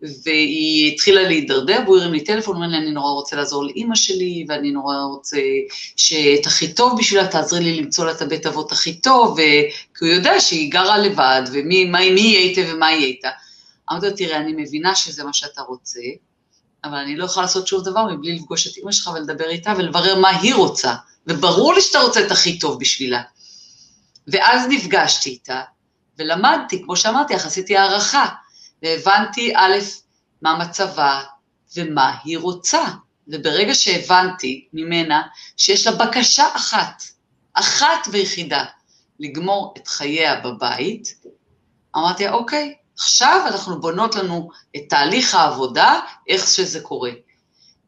והיא 0.02 0.94
התחילה 0.94 1.24
להידרדר, 1.24 1.80
והוא 1.86 1.98
הרים 1.98 2.14
לי 2.14 2.24
טלפון, 2.24 2.56
אומר 2.56 2.68
לי, 2.68 2.78
אני 2.78 2.92
נורא 2.92 3.12
רוצה 3.12 3.36
לעזור 3.36 3.66
לאימא 3.66 3.96
שלי, 3.96 4.46
ואני 4.50 4.72
נורא 4.72 4.96
רוצה 5.02 5.38
שאת 5.96 6.46
הכי 6.46 6.74
טוב 6.74 7.00
בשבילה, 7.00 7.28
תעזרי 7.28 7.60
לי 7.60 7.82
למצוא 7.82 8.06
לה 8.06 8.12
את 8.12 8.22
הבית 8.22 8.46
אבות 8.46 8.72
הכי 8.72 8.94
טוב, 8.94 9.38
כי 9.98 10.06
הוא 10.06 10.10
יודע 10.10 10.40
שהיא 10.40 10.72
גרה 10.72 10.98
לבד, 10.98 11.42
ומי 11.52 11.86
מה, 11.86 12.00
מי 12.00 12.22
היא 12.22 12.38
הייתה 12.38 12.62
ומה 12.74 12.88
היא 12.88 13.06
הייתה. 13.06 13.30
אמרתי 13.92 14.08
לו, 14.10 14.16
תראה, 14.16 14.38
אני 14.38 14.54
מבינה 14.58 14.96
שזה 14.96 15.24
מה 15.24 15.34
שאתה 15.34 15.62
רוצה, 15.62 16.00
אבל 16.84 16.98
אני 16.98 17.18
לא 17.18 17.26
יכולה 17.26 17.46
לעשות 17.46 17.68
שום 17.68 17.84
דבר 17.84 18.06
מבלי 18.06 18.36
לפגוש 18.36 18.68
את 18.68 18.78
אימא 18.78 18.92
שלך 18.92 19.10
ולדבר 19.16 19.50
איתה 19.50 19.74
ולברר 19.78 20.20
מה 20.20 20.30
היא 20.30 20.56
רוצה, 20.56 20.94
וברור 21.28 21.74
לי 21.74 21.82
שאתה 21.82 22.00
רוצה 22.00 22.26
את 22.26 22.32
הכי 22.32 22.60
טוב 22.60 22.80
בשבילה. 22.80 23.22
ואז 24.28 24.68
נפגשתי 24.70 25.30
איתה, 25.30 25.62
ולמדתי, 26.20 26.84
כמו 26.84 26.96
שאמרתי 26.96 27.34
עשיתי 27.34 27.78
הערכה. 27.78 28.26
והבנתי 28.84 29.54
א', 29.56 29.76
מה 30.42 30.58
מצבה 30.58 31.24
ומה 31.76 32.18
היא 32.24 32.38
רוצה. 32.38 32.84
וברגע 33.28 33.76
שהבנתי 33.76 34.68
ממנה 34.74 35.22
שיש 35.58 35.88
לה 35.88 35.96
בקשה 35.96 36.46
אחת, 36.56 37.04
אחת 37.54 38.08
ויחידה, 38.12 38.66
לגמור 39.20 39.74
את 39.78 39.88
חייה 39.88 40.40
בבית, 40.40 41.16
אמרתי, 41.96 42.30
אוקיי, 42.30 42.76
עכשיו 42.96 43.42
אנחנו 43.48 43.82
בונות 43.82 44.16
לנו 44.16 44.50
את 44.76 44.82
תהליך 44.90 45.36
העבודה, 45.36 46.00
איך 46.28 46.48
שזה 46.48 46.80
קורה. 46.80 47.12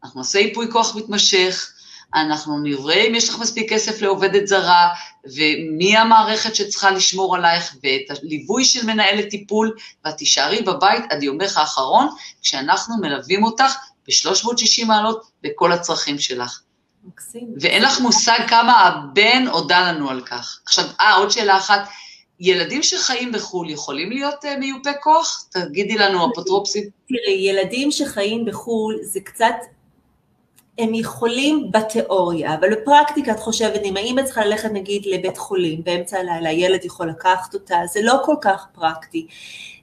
אנחנו 0.04 0.20
נעשה 0.20 0.40
ייפוי 0.40 0.72
כוח 0.72 0.96
מתמשך, 0.96 1.72
אנחנו 2.16 2.60
נברא 2.60 2.94
אם 2.94 3.16
יש 3.16 3.30
לך 3.30 3.40
מספיק 3.40 3.74
כסף 3.74 4.02
לעובדת 4.02 4.48
זרה, 4.48 4.90
ומי 5.26 5.98
המערכת 5.98 6.56
שצריכה 6.56 6.92
לשמור 6.92 7.36
עלייך, 7.36 7.76
ואת 7.84 8.18
הליווי 8.18 8.66
של 8.66 8.86
מנהלת 8.86 9.30
טיפול, 9.30 9.76
ואת 10.06 10.18
תישארי 10.18 10.62
בבית 10.62 11.04
עד 11.10 11.24
יומך 11.24 11.58
האחרון, 11.58 12.08
כשאנחנו 12.42 12.98
מלווים 12.98 13.44
אותך 13.44 13.76
ב-360 14.08 14.86
מעלות 14.86 15.30
בכל 15.44 15.72
הצרכים 15.72 16.20
שלך. 16.20 16.62
מקסים. 17.04 17.48
ואין 17.62 17.84
לך 17.84 18.00
מושג 18.00 18.40
כמה 18.48 18.80
הבן 18.80 19.48
הודה 19.48 19.92
לנו 19.92 20.10
על 20.10 20.22
כך. 20.22 20.60
עכשיו, 20.66 20.86
אה, 21.00 21.16
עוד 21.16 21.32
שאלה 21.32 21.58
אחת, 21.58 21.90
ילדים 22.40 22.84
שחיים 22.84 23.32
בחו"ל 23.32 23.70
יכולים 23.70 24.12
להיות 24.12 24.46
uh, 24.46 24.60
מיופה 24.60 24.94
כוח? 25.02 25.46
תגידי 25.52 25.98
לנו, 25.98 26.32
אפוטרופסים. 26.32 26.84
תראי, 27.08 27.50
ילדים 27.50 27.92
שחיים 27.92 28.46
בחו"ל 28.46 29.00
זה 29.02 29.20
קצת 29.24 29.56
הם 30.80 30.94
יכולים 30.94 31.72
בתיאוריה, 31.72 32.56
אבל 32.56 32.76
בפרקטיקה 32.76 33.32
את 33.32 33.40
חושבת, 33.40 33.82
אם 33.84 33.98
האמא 33.98 34.22
צריכה 34.22 34.46
ללכת 34.46 34.70
נגיד 34.72 35.06
לבית 35.06 35.38
חולים 35.38 35.84
באמצע 35.84 36.20
הלילה, 36.20 36.50
הילד 36.50 36.86
יכול 36.86 37.10
לקחת 37.10 37.54
אותה, 37.54 37.76
זה 37.94 38.00
לא 38.04 38.14
כל 38.26 38.36
כך 38.42 38.66
פרקטי. 38.74 39.28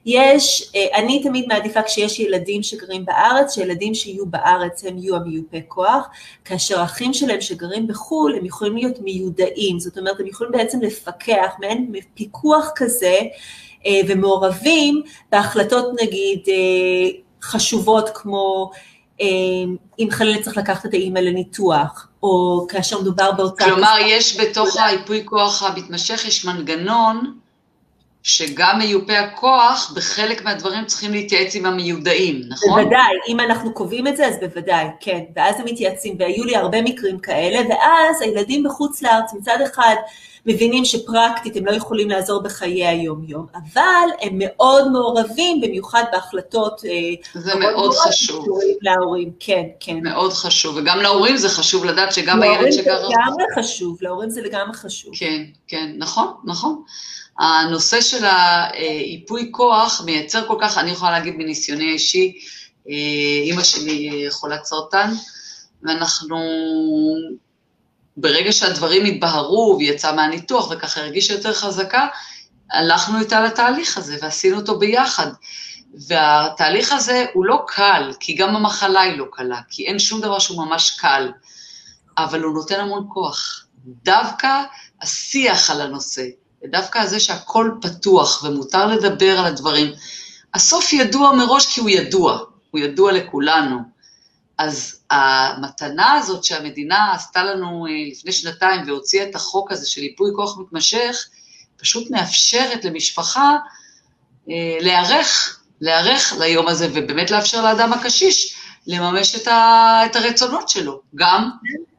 יש, 0.05 0.71
אה, 0.75 0.97
אני 0.99 1.23
תמיד 1.23 1.45
מעדיפה 1.47 1.81
כשיש 1.81 2.19
ילדים 2.19 2.63
שגרים 2.63 3.05
בארץ, 3.05 3.55
שילדים 3.55 3.93
שיהיו 3.93 4.25
בארץ 4.25 4.85
הם 4.85 4.97
יהיו 4.97 5.15
המיופה 5.15 5.57
כוח, 5.67 6.07
כאשר 6.45 6.83
אחים 6.83 7.13
שלהם 7.13 7.41
שגרים 7.41 7.87
בחו"ל 7.87 8.35
הם 8.35 8.45
יכולים 8.45 8.75
להיות 8.75 8.99
מיודעים, 8.99 9.79
זאת 9.79 9.97
אומרת 9.97 10.19
הם 10.19 10.27
יכולים 10.27 10.53
בעצם 10.53 10.81
לפקח, 10.81 11.51
מעין 11.59 11.91
פיקוח 12.13 12.71
כזה, 12.75 13.17
אה, 13.85 13.99
ומעורבים 14.07 15.01
בהחלטות 15.31 15.85
נגיד 16.01 16.39
אה, 16.47 17.09
חשובות 17.41 18.09
כמו 18.13 18.71
אם 19.99 20.07
חלילה 20.11 20.43
צריך 20.43 20.57
לקחת 20.57 20.85
את 20.85 20.93
האימא 20.93 21.19
לניתוח, 21.19 22.07
או 22.23 22.65
כאשר 22.69 23.01
מדובר 23.01 23.31
באותה... 23.31 23.65
כלומר, 23.65 23.95
יש 24.05 24.39
בתוך 24.39 24.77
הייפוי 24.79 25.21
כוח 25.25 25.63
המתמשך, 25.63 26.25
יש 26.25 26.45
מנגנון 26.45 27.37
שגם 28.23 28.77
מיופה 28.77 29.19
הכוח, 29.19 29.93
בחלק 29.95 30.43
מהדברים 30.45 30.85
צריכים 30.85 31.11
להתייעץ 31.11 31.55
עם 31.55 31.65
המיודעים, 31.65 32.41
נכון? 32.49 32.81
בוודאי, 32.81 33.13
אם 33.27 33.39
אנחנו 33.39 33.73
קובעים 33.73 34.07
את 34.07 34.17
זה, 34.17 34.27
אז 34.27 34.35
בוודאי, 34.39 34.85
כן. 34.99 35.19
ואז 35.35 35.59
הם 35.59 35.65
מתייעצים, 35.65 36.15
והיו 36.19 36.43
לי 36.43 36.55
הרבה 36.55 36.81
מקרים 36.81 37.19
כאלה, 37.19 37.59
ואז 37.69 38.21
הילדים 38.21 38.63
בחוץ 38.63 39.01
לארץ, 39.01 39.33
מצד 39.33 39.57
אחד, 39.71 39.95
מבינים 40.47 40.85
שפרקטית 40.85 41.55
הם 41.55 41.65
לא 41.65 41.71
יכולים 41.71 42.09
לעזור 42.09 42.41
בחיי 42.43 42.87
היום-יום, 42.87 43.45
אבל 43.53 44.07
הם 44.21 44.33
מאוד 44.35 44.91
מעורבים, 44.91 45.61
במיוחד 45.61 46.03
בהחלטות... 46.11 46.81
אה, 46.85 47.41
זה 47.41 47.55
מאוד, 47.55 47.73
מאוד 47.73 47.93
חשוב. 47.93 48.47
להורים, 48.81 49.31
כן, 49.39 49.63
כן. 49.79 49.99
מאוד 50.03 50.33
חשוב, 50.33 50.77
וגם 50.77 50.99
להורים 50.99 51.37
זה 51.37 51.49
חשוב 51.49 51.85
לדעת 51.85 52.13
שגם 52.13 52.41
הילד 52.41 52.71
שגר... 52.71 52.91
להורים 52.91 53.09
זה 53.09 53.15
לגמרי 53.15 53.43
חשוב, 53.59 53.97
להורים 54.01 54.29
זה 54.29 54.41
לגמרי 54.41 54.73
חשוב. 54.73 55.11
כן, 55.15 55.43
כן, 55.67 55.91
נכון, 55.97 56.33
נכון. 56.43 56.83
הנושא 57.39 58.01
של 58.01 58.25
היפוי 58.25 59.49
כוח 59.51 60.01
מייצר 60.05 60.47
כל 60.47 60.57
כך, 60.61 60.77
אני 60.77 60.91
יכולה 60.91 61.11
להגיד 61.11 61.35
מניסיוני 61.37 61.89
האישי, 61.89 62.33
אה, 62.89 62.93
אימא 63.43 63.63
שלי 63.63 64.25
חולת 64.29 64.65
סרטן, 64.65 65.11
ואנחנו 65.83 66.37
ברגע 68.17 68.51
שהדברים 68.51 69.05
התבהרו 69.05 69.75
והיא 69.77 69.91
יצאה 69.91 70.13
מהניתוח 70.13 70.67
וככה 70.71 71.01
הרגישה 71.01 71.33
יותר 71.33 71.53
חזקה, 71.53 72.07
הלכנו 72.71 73.19
איתה 73.19 73.41
לתהליך 73.41 73.97
הזה 73.97 74.17
ועשינו 74.21 74.57
אותו 74.57 74.79
ביחד. 74.79 75.27
והתהליך 76.07 76.93
הזה 76.93 77.25
הוא 77.33 77.45
לא 77.45 77.63
קל, 77.67 78.11
כי 78.19 78.33
גם 78.35 78.55
המחלה 78.55 79.01
היא 79.01 79.17
לא 79.17 79.25
קלה, 79.31 79.61
כי 79.69 79.85
אין 79.85 79.99
שום 79.99 80.21
דבר 80.21 80.39
שהוא 80.39 80.65
ממש 80.65 80.97
קל, 80.99 81.31
אבל 82.17 82.41
הוא 82.41 82.53
נותן 82.53 82.79
המון 82.79 83.07
כוח. 83.09 83.65
דווקא 83.85 84.63
השיח 85.01 85.69
על 85.69 85.81
הנושא, 85.81 86.23
ודווקא 86.63 87.05
זה 87.05 87.19
שהכל 87.19 87.71
פתוח 87.81 88.43
ומותר 88.43 88.87
לדבר 88.87 89.39
על 89.39 89.45
הדברים, 89.45 89.91
הסוף 90.53 90.93
ידוע 90.93 91.31
מראש 91.31 91.65
כי 91.65 91.81
הוא 91.81 91.89
ידוע, 91.89 92.39
הוא 92.71 92.79
ידוע 92.81 93.11
לכולנו. 93.11 93.77
אז 94.57 94.96
המתנה 95.09 96.13
הזאת 96.13 96.43
שהמדינה 96.43 97.13
עשתה 97.13 97.43
לנו 97.43 97.85
אה, 97.87 97.91
לפני 98.11 98.31
שנתיים 98.31 98.81
והוציאה 98.87 99.29
את 99.29 99.35
החוק 99.35 99.71
הזה 99.71 99.89
של 99.89 100.01
ייפוי 100.01 100.31
כוח 100.35 100.57
מתמשך, 100.59 101.27
פשוט 101.77 102.11
מאפשרת 102.11 102.85
למשפחה 102.85 103.55
אה, 104.49 104.77
להיערך, 104.79 105.59
להיערך 105.81 106.33
ליום 106.39 106.67
הזה, 106.67 106.87
ובאמת 106.93 107.31
לאפשר 107.31 107.63
לאדם 107.63 107.93
הקשיש 107.93 108.55
לממש 108.87 109.35
את, 109.35 109.47
ה, 109.47 110.01
את 110.05 110.15
הרצונות 110.15 110.69
שלו, 110.69 111.01
גם 111.15 111.49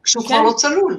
כשהוא 0.03 0.23
כן. 0.23 0.27
כבר 0.27 0.41
לא 0.41 0.53
צלול. 0.53 0.97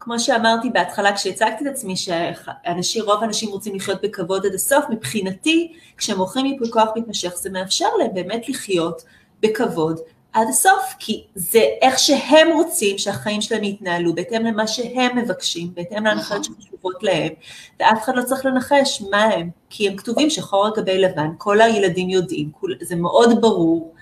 כמו 0.00 0.20
שאמרתי 0.20 0.70
בהתחלה 0.70 1.16
כשהצגתי 1.16 1.64
את 1.64 1.70
עצמי, 1.70 1.96
שאנשים, 1.96 3.04
רוב 3.04 3.22
האנשים 3.22 3.48
רוצים 3.48 3.74
לחיות 3.74 4.02
בכבוד 4.02 4.46
עד 4.46 4.54
הסוף, 4.54 4.84
מבחינתי, 4.90 5.72
כשהם 5.96 6.18
עורכים 6.18 6.46
ייפוי 6.46 6.70
כוח 6.70 6.88
מתמשך, 6.96 7.32
זה 7.36 7.50
מאפשר 7.50 7.88
להם 7.98 8.14
באמת 8.14 8.48
לחיות 8.48 9.02
בכבוד 9.42 10.00
עד 10.36 10.48
הסוף, 10.48 10.94
כי 10.98 11.24
זה 11.34 11.64
איך 11.82 11.98
שהם 11.98 12.48
רוצים 12.52 12.98
שהחיים 12.98 13.40
שלהם 13.40 13.64
יתנהלו, 13.64 14.14
בהתאם 14.14 14.46
למה 14.46 14.66
שהם 14.66 15.18
מבקשים, 15.18 15.70
בהתאם 15.74 16.04
להנחיות 16.04 16.40
נכון. 16.40 16.54
שחשובות 16.60 17.02
להם, 17.02 17.32
ואף 17.80 18.04
אחד 18.04 18.16
לא 18.16 18.22
צריך 18.22 18.44
לנחש 18.44 19.02
מה 19.10 19.22
הם, 19.22 19.50
כי 19.70 19.88
הם 19.88 19.96
כתובים 19.96 20.30
שחור 20.30 20.66
על 20.66 20.72
גבי 20.76 20.98
לבן, 20.98 21.28
כל 21.38 21.60
הילדים 21.60 22.10
יודעים, 22.10 22.50
זה 22.80 22.96
מאוד 22.96 23.40
ברור, 23.40 23.94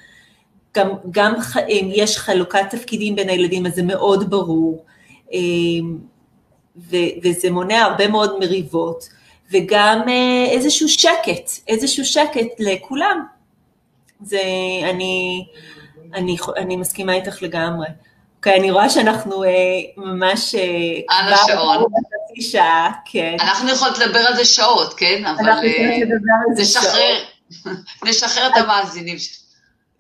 גם, 0.77 0.89
גם 1.11 1.35
יש 1.71 2.19
חלוקת 2.19 2.71
תפקידים 2.71 3.17
בין 3.17 3.29
הילדים, 3.29 3.67
אז 3.67 3.75
זה 3.75 3.83
מאוד 3.83 4.31
ברור, 4.31 4.85
אמ, 5.33 5.99
ו, 6.77 6.97
וזה 7.23 7.51
מונע 7.51 7.83
הרבה 7.83 8.09
מאוד 8.09 8.39
מריבות, 8.41 9.09
וגם 9.51 10.09
אה, 10.09 10.47
איזשהו 10.51 10.89
שקט, 10.89 11.51
איזשהו 11.69 12.05
שקט 12.05 12.49
לכולם. 12.59 13.25
זה, 14.21 14.43
אני, 14.91 15.45
אני, 16.15 16.37
אני 16.57 16.77
מסכימה 16.77 17.15
איתך 17.15 17.43
לגמרי. 17.43 17.87
אוקיי, 18.37 18.59
אני 18.59 18.71
רואה 18.71 18.91
שאנחנו 18.91 19.45
אה, 19.45 19.51
ממש... 19.97 20.55
אה, 20.55 21.17
על 21.19 21.33
השעון. 21.33 21.85
חצי 21.85 22.43
שעה, 22.43 22.93
כן. 23.05 23.37
אנחנו 23.41 23.71
יכולות 23.71 23.99
לדבר 23.99 24.19
על 24.19 24.37
זה 24.37 24.45
שעות, 24.45 24.95
כן? 24.95 25.23
אבל... 25.27 25.49
אה, 25.49 25.99
לדבר 26.01 26.35
על 26.49 26.57
זה 26.57 26.65
שעות. 26.65 27.75
נשחרר 28.05 28.47
את 28.47 28.57
המאזינים. 28.57 29.17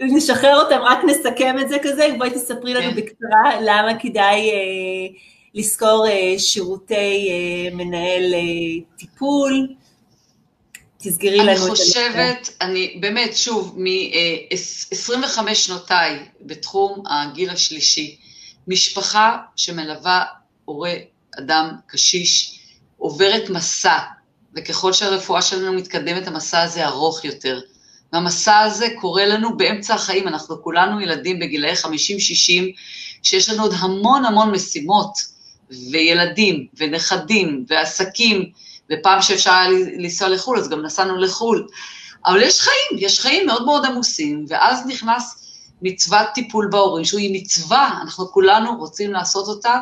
נשחרר 0.01 0.61
אותם, 0.61 0.79
רק 0.83 0.99
נסכם 1.05 1.57
את 1.61 1.69
זה 1.69 1.77
כזה, 1.83 2.07
בואי 2.19 2.31
תספרי 2.31 2.75
לנו 2.75 2.91
כן. 2.91 2.97
בקצרה 2.97 3.61
למה 3.61 3.99
כדאי 3.99 4.51
אה, 4.51 5.19
לשכור 5.55 6.07
אה, 6.09 6.39
שירותי 6.39 7.29
אה, 7.31 7.77
מנהל 7.77 8.35
אה, 8.35 8.85
טיפול. 8.99 9.69
תסגרי 11.05 11.37
לנו 11.37 11.53
את 11.53 11.57
זה. 11.57 11.63
אני 11.63 11.71
חושבת, 11.71 12.57
אני 12.61 12.97
באמת, 13.01 13.37
שוב, 13.37 13.75
מ-25 13.79 15.55
שנותיי 15.55 16.19
בתחום 16.41 17.03
הגיל 17.07 17.51
השלישי, 17.51 18.17
משפחה 18.69 19.39
שמלווה 19.57 20.25
הורה, 20.65 20.95
אדם 21.39 21.71
קשיש, 21.87 22.61
עוברת 22.97 23.51
מסע, 23.51 23.99
וככל 24.57 24.93
שהרפואה 24.93 25.43
שלנו 25.43 25.73
מתקדמת, 25.73 26.27
המסע 26.27 26.63
הזה 26.63 26.87
ארוך 26.87 27.25
יותר. 27.25 27.61
והמסע 28.13 28.59
הזה 28.59 28.87
קורה 29.01 29.27
לנו 29.27 29.57
באמצע 29.57 29.95
החיים, 29.95 30.29
אנחנו 30.29 30.63
כולנו 30.63 31.01
ילדים 31.01 31.39
בגילאי 31.39 31.73
50-60, 31.73 31.87
שיש 33.23 33.49
לנו 33.49 33.63
עוד 33.63 33.75
המון 33.79 34.25
המון 34.25 34.51
משימות, 34.51 35.13
וילדים, 35.91 36.67
ונכדים, 36.77 37.65
ועסקים, 37.69 38.51
ופעם 38.93 39.23
שאפשר 39.23 39.51
היה 39.51 39.71
לנסוע 39.71 40.29
לחו"ל, 40.29 40.59
אז 40.59 40.69
גם 40.69 40.83
נסענו 40.83 41.17
לחו"ל. 41.17 41.67
אבל 42.27 42.43
יש 42.43 42.61
חיים, 42.61 42.99
יש 42.99 43.21
חיים 43.21 43.47
מאוד 43.47 43.65
מאוד 43.65 43.87
עמוסים, 43.87 44.47
ואז 44.49 44.87
נכנס 44.87 45.45
מצוות 45.83 46.27
טיפול 46.35 46.69
בהורים, 46.71 47.05
שהיא 47.05 47.43
מצווה, 47.43 47.99
אנחנו 48.03 48.33
כולנו 48.33 48.77
רוצים 48.77 49.13
לעשות 49.13 49.49
אותה, 49.49 49.79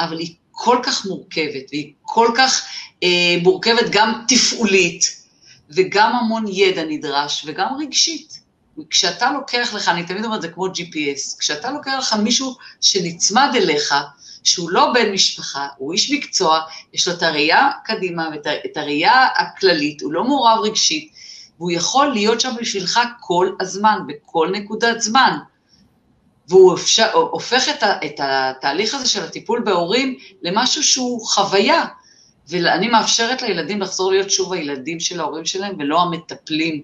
אבל 0.00 0.18
היא 0.18 0.34
כל 0.50 0.78
כך 0.82 1.06
מורכבת, 1.06 1.62
והיא 1.70 1.92
כל 2.02 2.28
כך 2.36 2.62
אה, 3.02 3.36
מורכבת 3.42 3.84
גם 3.90 4.24
תפעולית, 4.28 5.24
וגם 5.70 6.12
המון 6.12 6.44
ידע 6.48 6.84
נדרש, 6.84 7.44
וגם 7.46 7.68
רגשית. 7.78 8.40
כשאתה 8.90 9.32
לוקח 9.32 9.74
לך, 9.74 9.88
אני 9.88 10.06
תמיד 10.06 10.24
אומרת, 10.24 10.42
זה 10.42 10.48
כמו 10.48 10.66
GPS, 10.66 11.38
כשאתה 11.38 11.70
לוקח 11.70 11.92
לך 11.98 12.12
מישהו 12.12 12.56
שנצמד 12.80 13.48
אליך, 13.54 13.94
שהוא 14.44 14.70
לא 14.70 14.92
בן 14.92 15.12
משפחה, 15.12 15.68
הוא 15.78 15.92
איש 15.92 16.10
מקצוע, 16.10 16.60
יש 16.92 17.08
לו 17.08 17.14
את 17.14 17.22
הראייה 17.22 17.70
קדימה 17.84 18.28
ואת 18.32 18.76
הראייה 18.76 19.26
הכללית, 19.36 20.02
הוא 20.02 20.12
לא 20.12 20.24
מעורב 20.24 20.58
רגשית, 20.62 21.12
והוא 21.58 21.70
יכול 21.70 22.06
להיות 22.06 22.40
שם 22.40 22.54
בשבילך 22.60 23.00
כל 23.20 23.50
הזמן, 23.60 23.98
בכל 24.06 24.48
נקודת 24.52 25.00
זמן. 25.00 25.38
והוא 26.48 26.74
אפשר, 26.74 27.12
הופך 27.12 27.68
את, 27.68 27.82
ה, 27.82 28.06
את 28.06 28.20
התהליך 28.22 28.94
הזה 28.94 29.08
של 29.08 29.24
הטיפול 29.24 29.62
בהורים 29.64 30.18
למשהו 30.42 30.82
שהוא 30.82 31.26
חוויה. 31.26 31.84
ואני 32.48 32.88
מאפשרת 32.88 33.42
לילדים 33.42 33.80
לחזור 33.80 34.12
להיות 34.12 34.30
שוב 34.30 34.52
הילדים 34.52 35.00
של 35.00 35.20
ההורים 35.20 35.44
שלהם 35.44 35.76
ולא 35.78 36.02
המטפלים. 36.02 36.82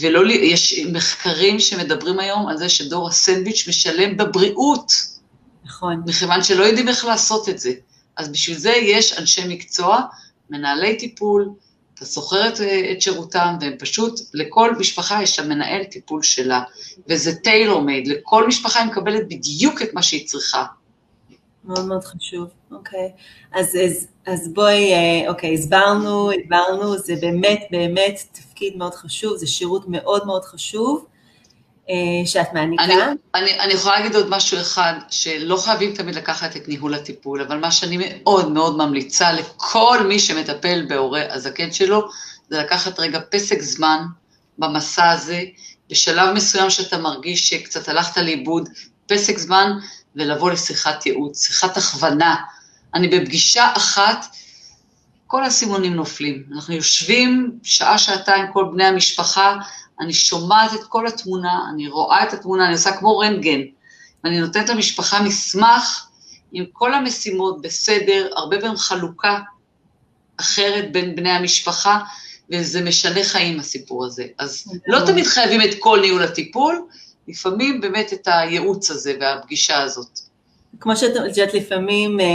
ולא, 0.00 0.32
יש 0.32 0.80
מחקרים 0.92 1.60
שמדברים 1.60 2.18
היום 2.18 2.48
על 2.48 2.56
זה 2.56 2.68
שדור 2.68 3.08
הסנדוויץ' 3.08 3.68
משלם 3.68 4.16
בבריאות. 4.16 4.92
נכון. 5.66 6.02
מכיוון 6.06 6.42
שלא 6.42 6.64
יודעים 6.64 6.88
איך 6.88 7.04
לעשות 7.04 7.48
את 7.48 7.58
זה. 7.58 7.72
אז 8.16 8.28
בשביל 8.28 8.58
זה 8.58 8.70
יש 8.70 9.18
אנשי 9.18 9.42
מקצוע, 9.48 10.00
מנהלי 10.50 10.98
טיפול, 10.98 11.48
אתה 11.94 12.06
שוכר 12.06 12.48
את, 12.48 12.60
את 12.92 13.02
שירותם, 13.02 13.56
והם 13.60 13.74
פשוט, 13.78 14.20
לכל 14.34 14.74
משפחה 14.78 15.22
יש 15.22 15.36
שם 15.36 15.48
מנהל 15.48 15.84
טיפול 15.84 16.22
שלה, 16.22 16.62
וזה 17.08 17.34
טיילור 17.34 17.80
מייד, 17.82 18.06
לכל 18.06 18.46
משפחה 18.46 18.80
היא 18.80 18.88
מקבלת 18.88 19.28
בדיוק 19.28 19.82
את 19.82 19.94
מה 19.94 20.02
שהיא 20.02 20.26
צריכה. 20.26 20.64
מאוד 21.64 21.86
מאוד 21.86 22.04
חשוב, 22.04 22.48
אוקיי. 22.70 23.12
אז, 23.54 23.76
אז, 23.84 24.06
אז 24.26 24.52
בואי, 24.54 24.92
אה, 24.92 25.28
אוקיי, 25.28 25.54
הסברנו, 25.54 26.30
הסברנו, 26.32 26.98
זה 26.98 27.14
באמת 27.20 27.60
באמת 27.70 28.20
תפקיד 28.32 28.76
מאוד 28.76 28.94
חשוב, 28.94 29.36
זה 29.36 29.46
שירות 29.46 29.84
מאוד 29.88 30.26
מאוד 30.26 30.44
חשוב. 30.44 31.06
אה, 31.90 32.26
שאת 32.26 32.52
מעניקה. 32.52 32.84
אני, 32.84 32.94
אני, 33.34 33.60
אני 33.60 33.72
יכולה 33.72 33.96
להגיד 33.98 34.16
עוד 34.16 34.30
משהו 34.30 34.60
אחד, 34.60 34.94
שלא 35.10 35.56
חייבים 35.56 35.94
תמיד 35.94 36.14
לקחת 36.14 36.56
את 36.56 36.68
ניהול 36.68 36.94
הטיפול, 36.94 37.42
אבל 37.42 37.58
מה 37.58 37.70
שאני 37.70 37.98
מאוד 37.98 38.50
מאוד 38.50 38.76
ממליצה 38.76 39.32
לכל 39.32 39.98
מי 40.08 40.18
שמטפל 40.18 40.86
בהורה 40.88 41.22
הזקן 41.30 41.72
שלו, 41.72 42.08
זה 42.50 42.58
לקחת 42.58 43.00
רגע 43.00 43.20
פסק 43.30 43.60
זמן 43.62 44.06
במסע 44.58 45.10
הזה, 45.10 45.42
בשלב 45.90 46.34
מסוים 46.34 46.70
שאתה 46.70 46.98
מרגיש 46.98 47.48
שקצת 47.48 47.88
הלכת 47.88 48.16
לאיבוד, 48.16 48.68
פסק 49.06 49.38
זמן 49.38 49.72
ולבוא 50.16 50.50
לשיחת 50.50 51.06
ייעוץ, 51.06 51.46
שיחת 51.46 51.76
הכוונה. 51.76 52.36
אני 52.94 53.08
בפגישה 53.08 53.72
אחת, 53.76 54.26
כל 55.26 55.44
הסימונים 55.44 55.94
נופלים. 55.94 56.42
אנחנו 56.54 56.74
יושבים 56.74 57.58
שעה, 57.62 57.98
שעתיים, 57.98 58.46
כל 58.52 58.64
בני 58.72 58.84
המשפחה, 58.84 59.56
אני 60.00 60.12
שומעת 60.12 60.74
את 60.74 60.84
כל 60.84 61.06
התמונה, 61.06 61.60
אני 61.74 61.88
רואה 61.88 62.22
את 62.22 62.32
התמונה, 62.32 62.64
אני 62.64 62.72
עושה 62.72 62.96
כמו 62.96 63.18
רנטגן, 63.18 63.60
ואני 64.24 64.40
נותנת 64.40 64.68
למשפחה 64.68 65.22
מסמך 65.22 66.06
עם 66.52 66.64
כל 66.72 66.94
המשימות 66.94 67.62
בסדר, 67.62 68.28
הרבה 68.36 68.60
פעמים 68.60 68.76
חלוקה 68.76 69.38
אחרת 70.36 70.92
בין 70.92 71.16
בני 71.16 71.30
המשפחה, 71.30 71.98
וזה 72.52 72.84
משנה 72.84 73.24
חיים 73.24 73.60
הסיפור 73.60 74.06
הזה. 74.06 74.24
אז 74.38 74.64
לא 74.86 75.06
תמיד 75.06 75.26
חייבים 75.26 75.62
את 75.62 75.74
כל 75.78 76.00
ניהול 76.00 76.22
הטיפול, 76.22 76.86
לפעמים 77.28 77.80
באמת 77.80 78.12
את 78.12 78.28
הייעוץ 78.28 78.90
הזה 78.90 79.16
והפגישה 79.20 79.82
הזאת. 79.82 80.20
כמו 80.80 80.96
שאת 80.96 81.16
יודעת, 81.36 81.54
לפעמים, 81.54 82.20
אה, 82.20 82.26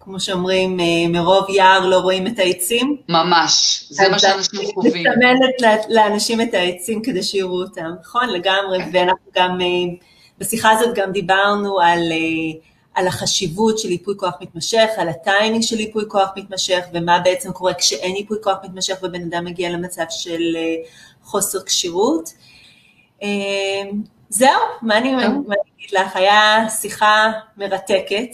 כמו 0.00 0.20
שאומרים, 0.20 0.80
אה, 0.80 0.84
מרוב 1.08 1.50
יער 1.50 1.86
לא 1.86 1.96
רואים 1.96 2.26
את 2.26 2.38
העצים. 2.38 2.96
ממש, 3.08 3.84
זה 3.90 4.08
מה 4.08 4.18
שאנשים 4.18 4.60
חווים. 4.74 4.92
מסמנת 4.92 5.84
לאנשים 5.88 6.40
את 6.40 6.54
העצים 6.54 7.02
כדי 7.02 7.22
שיראו 7.22 7.62
אותם, 7.62 7.90
נכון? 8.00 8.28
לגמרי, 8.28 8.78
ואנחנו 8.92 9.30
גם, 9.34 9.60
אה, 9.60 9.66
בשיחה 10.38 10.70
הזאת 10.70 10.94
גם 10.94 11.12
דיברנו 11.12 11.80
על, 11.80 12.12
על 12.94 13.06
החשיבות 13.06 13.78
של 13.78 13.90
ייפוי 13.90 14.14
כוח 14.16 14.34
מתמשך, 14.40 14.88
על 14.96 15.08
הטיימינג 15.08 15.62
של 15.62 15.80
ייפוי 15.80 16.04
כוח 16.08 16.28
מתמשך, 16.36 16.84
ומה 16.92 17.18
בעצם 17.18 17.52
קורה 17.52 17.74
כשאין 17.74 18.16
ייפוי 18.16 18.38
כוח 18.42 18.56
מתמשך 18.64 18.94
ובן 19.02 19.22
אדם 19.22 19.44
מגיע 19.44 19.70
למצב 19.70 20.04
של 20.10 20.56
חוסר 21.22 21.58
כשירות. 21.62 22.32
זהו, 24.32 24.60
מה 24.82 24.98
אני 24.98 25.14
אגיד 25.14 25.90
לך? 25.92 26.16
היה 26.16 26.70
שיחה 26.70 27.32
מרתקת, 27.56 28.28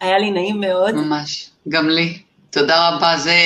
היה 0.00 0.18
לי 0.18 0.30
נעים 0.30 0.60
מאוד. 0.60 0.94
ממש, 0.94 1.50
גם 1.68 1.88
לי. 1.88 2.18
תודה 2.50 2.88
רבה. 2.88 3.16
זה, 3.18 3.36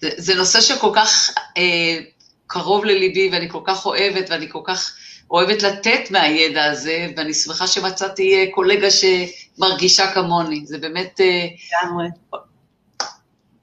זה, 0.00 0.10
זה 0.16 0.34
נושא 0.34 0.60
שכל 0.60 0.90
כך 0.94 1.30
אה, 1.56 1.98
קרוב 2.46 2.84
לליבי, 2.84 3.30
ואני 3.32 3.50
כל 3.50 3.60
כך 3.64 3.86
אוהבת, 3.86 4.30
ואני 4.30 4.46
כל 4.50 4.60
כך 4.64 4.94
אוהבת 5.30 5.62
לתת 5.62 6.10
מהידע 6.10 6.64
הזה, 6.64 7.06
ואני 7.16 7.34
שמחה 7.34 7.66
שמצאתי 7.66 8.34
אה, 8.34 8.52
קולגה 8.52 8.88
שמרגישה 8.90 10.12
כמוני. 10.14 10.66
זה 10.66 10.78
באמת... 10.78 11.20
אה, 11.20 11.46
לגמרי. 11.82 12.06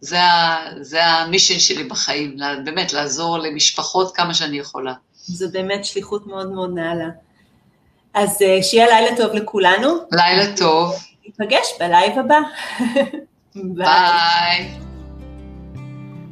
זה, 0.02 0.18
זה 0.82 1.06
ה 1.06 1.13
mission 1.13 1.60
שלי 1.60 1.84
בחיים, 1.84 2.38
באמת, 2.66 2.94
לעזור 2.94 3.38
למשפחות 3.38 4.16
כמה 4.16 4.34
שאני 4.34 4.58
יכולה. 4.58 4.94
זו 5.14 5.52
באמת 5.52 5.86
שליחות 5.86 6.28
מאוד 6.28 6.52
מאוד 6.52 6.72
נעלה. 6.76 7.10
אז 8.14 8.42
אה, 8.42 8.64
שיהיה 8.64 8.88
לילה 8.88 9.18
טוב 9.18 9.34
לכולנו. 9.34 9.88
לילה 10.12 10.58
טוב. 10.58 10.96
ניפגש 11.26 11.68
בלייב 11.80 12.20
הבא. 12.20 12.40
ביי. 13.78 14.72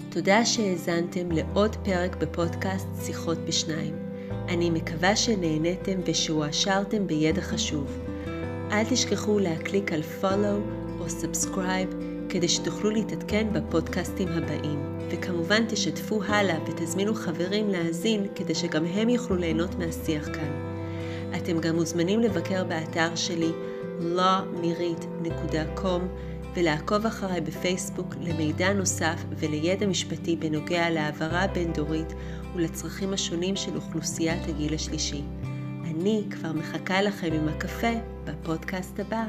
תודה 0.10 0.46
שהאזנתם 0.46 1.32
לעוד 1.32 1.76
פרק 1.84 2.16
בפודקאסט 2.16 2.88
שיחות 3.06 3.38
בשניים. 3.38 3.96
אני 4.48 4.70
מקווה 4.70 5.16
שנהניתם 5.16 6.00
ושהועשרתם 6.06 7.08
בידע 7.08 7.42
חשוב. 7.42 7.98
אל 8.72 8.84
תשכחו 8.90 9.40
להקליק 9.40 9.94
על 9.94 10.02
follow 10.22 10.60
או 11.00 11.06
subscribe 11.06 11.96
כדי 12.30 12.48
שתוכלו 12.48 12.90
להתעדכן 12.90 13.48
בפודקאסטים 13.54 14.28
הבאים. 14.28 15.00
וכמובן 15.10 15.66
תשתפו 15.68 16.24
הלאה 16.24 16.58
ותזמינו 16.68 17.16
חברים 17.16 17.70
להאזין 17.70 18.28
כדי 18.36 18.56
שגם 18.56 18.86
הם 18.86 19.10
יוכלו 19.10 19.36
ליהנות 19.36 19.76
מהשיח 19.76 20.26
כאן. 20.26 20.69
אתם 21.38 21.60
גם 21.60 21.76
מוזמנים 21.76 22.20
לבקר 22.20 22.64
באתר 22.64 23.16
שלי 23.16 23.52
lawmirit.com 24.00 26.02
ולעקוב 26.56 27.06
אחריי 27.06 27.42
בפייסבוק 27.42 28.16
למידע 28.22 28.74
נוסף 28.74 29.24
ולידע 29.38 29.88
משפטי 29.88 30.36
בנוגע 30.36 30.90
להעברה 30.90 31.48
בין-דורית 31.48 32.14
ולצרכים 32.56 33.14
השונים 33.14 33.56
של 33.56 33.76
אוכלוסיית 33.76 34.48
הגיל 34.48 34.74
השלישי. 34.74 35.22
אני 35.84 36.24
כבר 36.32 36.54
מחכה 36.54 37.02
לכם 37.02 37.34
עם 37.34 37.48
הקפה 37.48 37.94
בפודקאסט 38.24 39.00
הבא. 39.00 39.24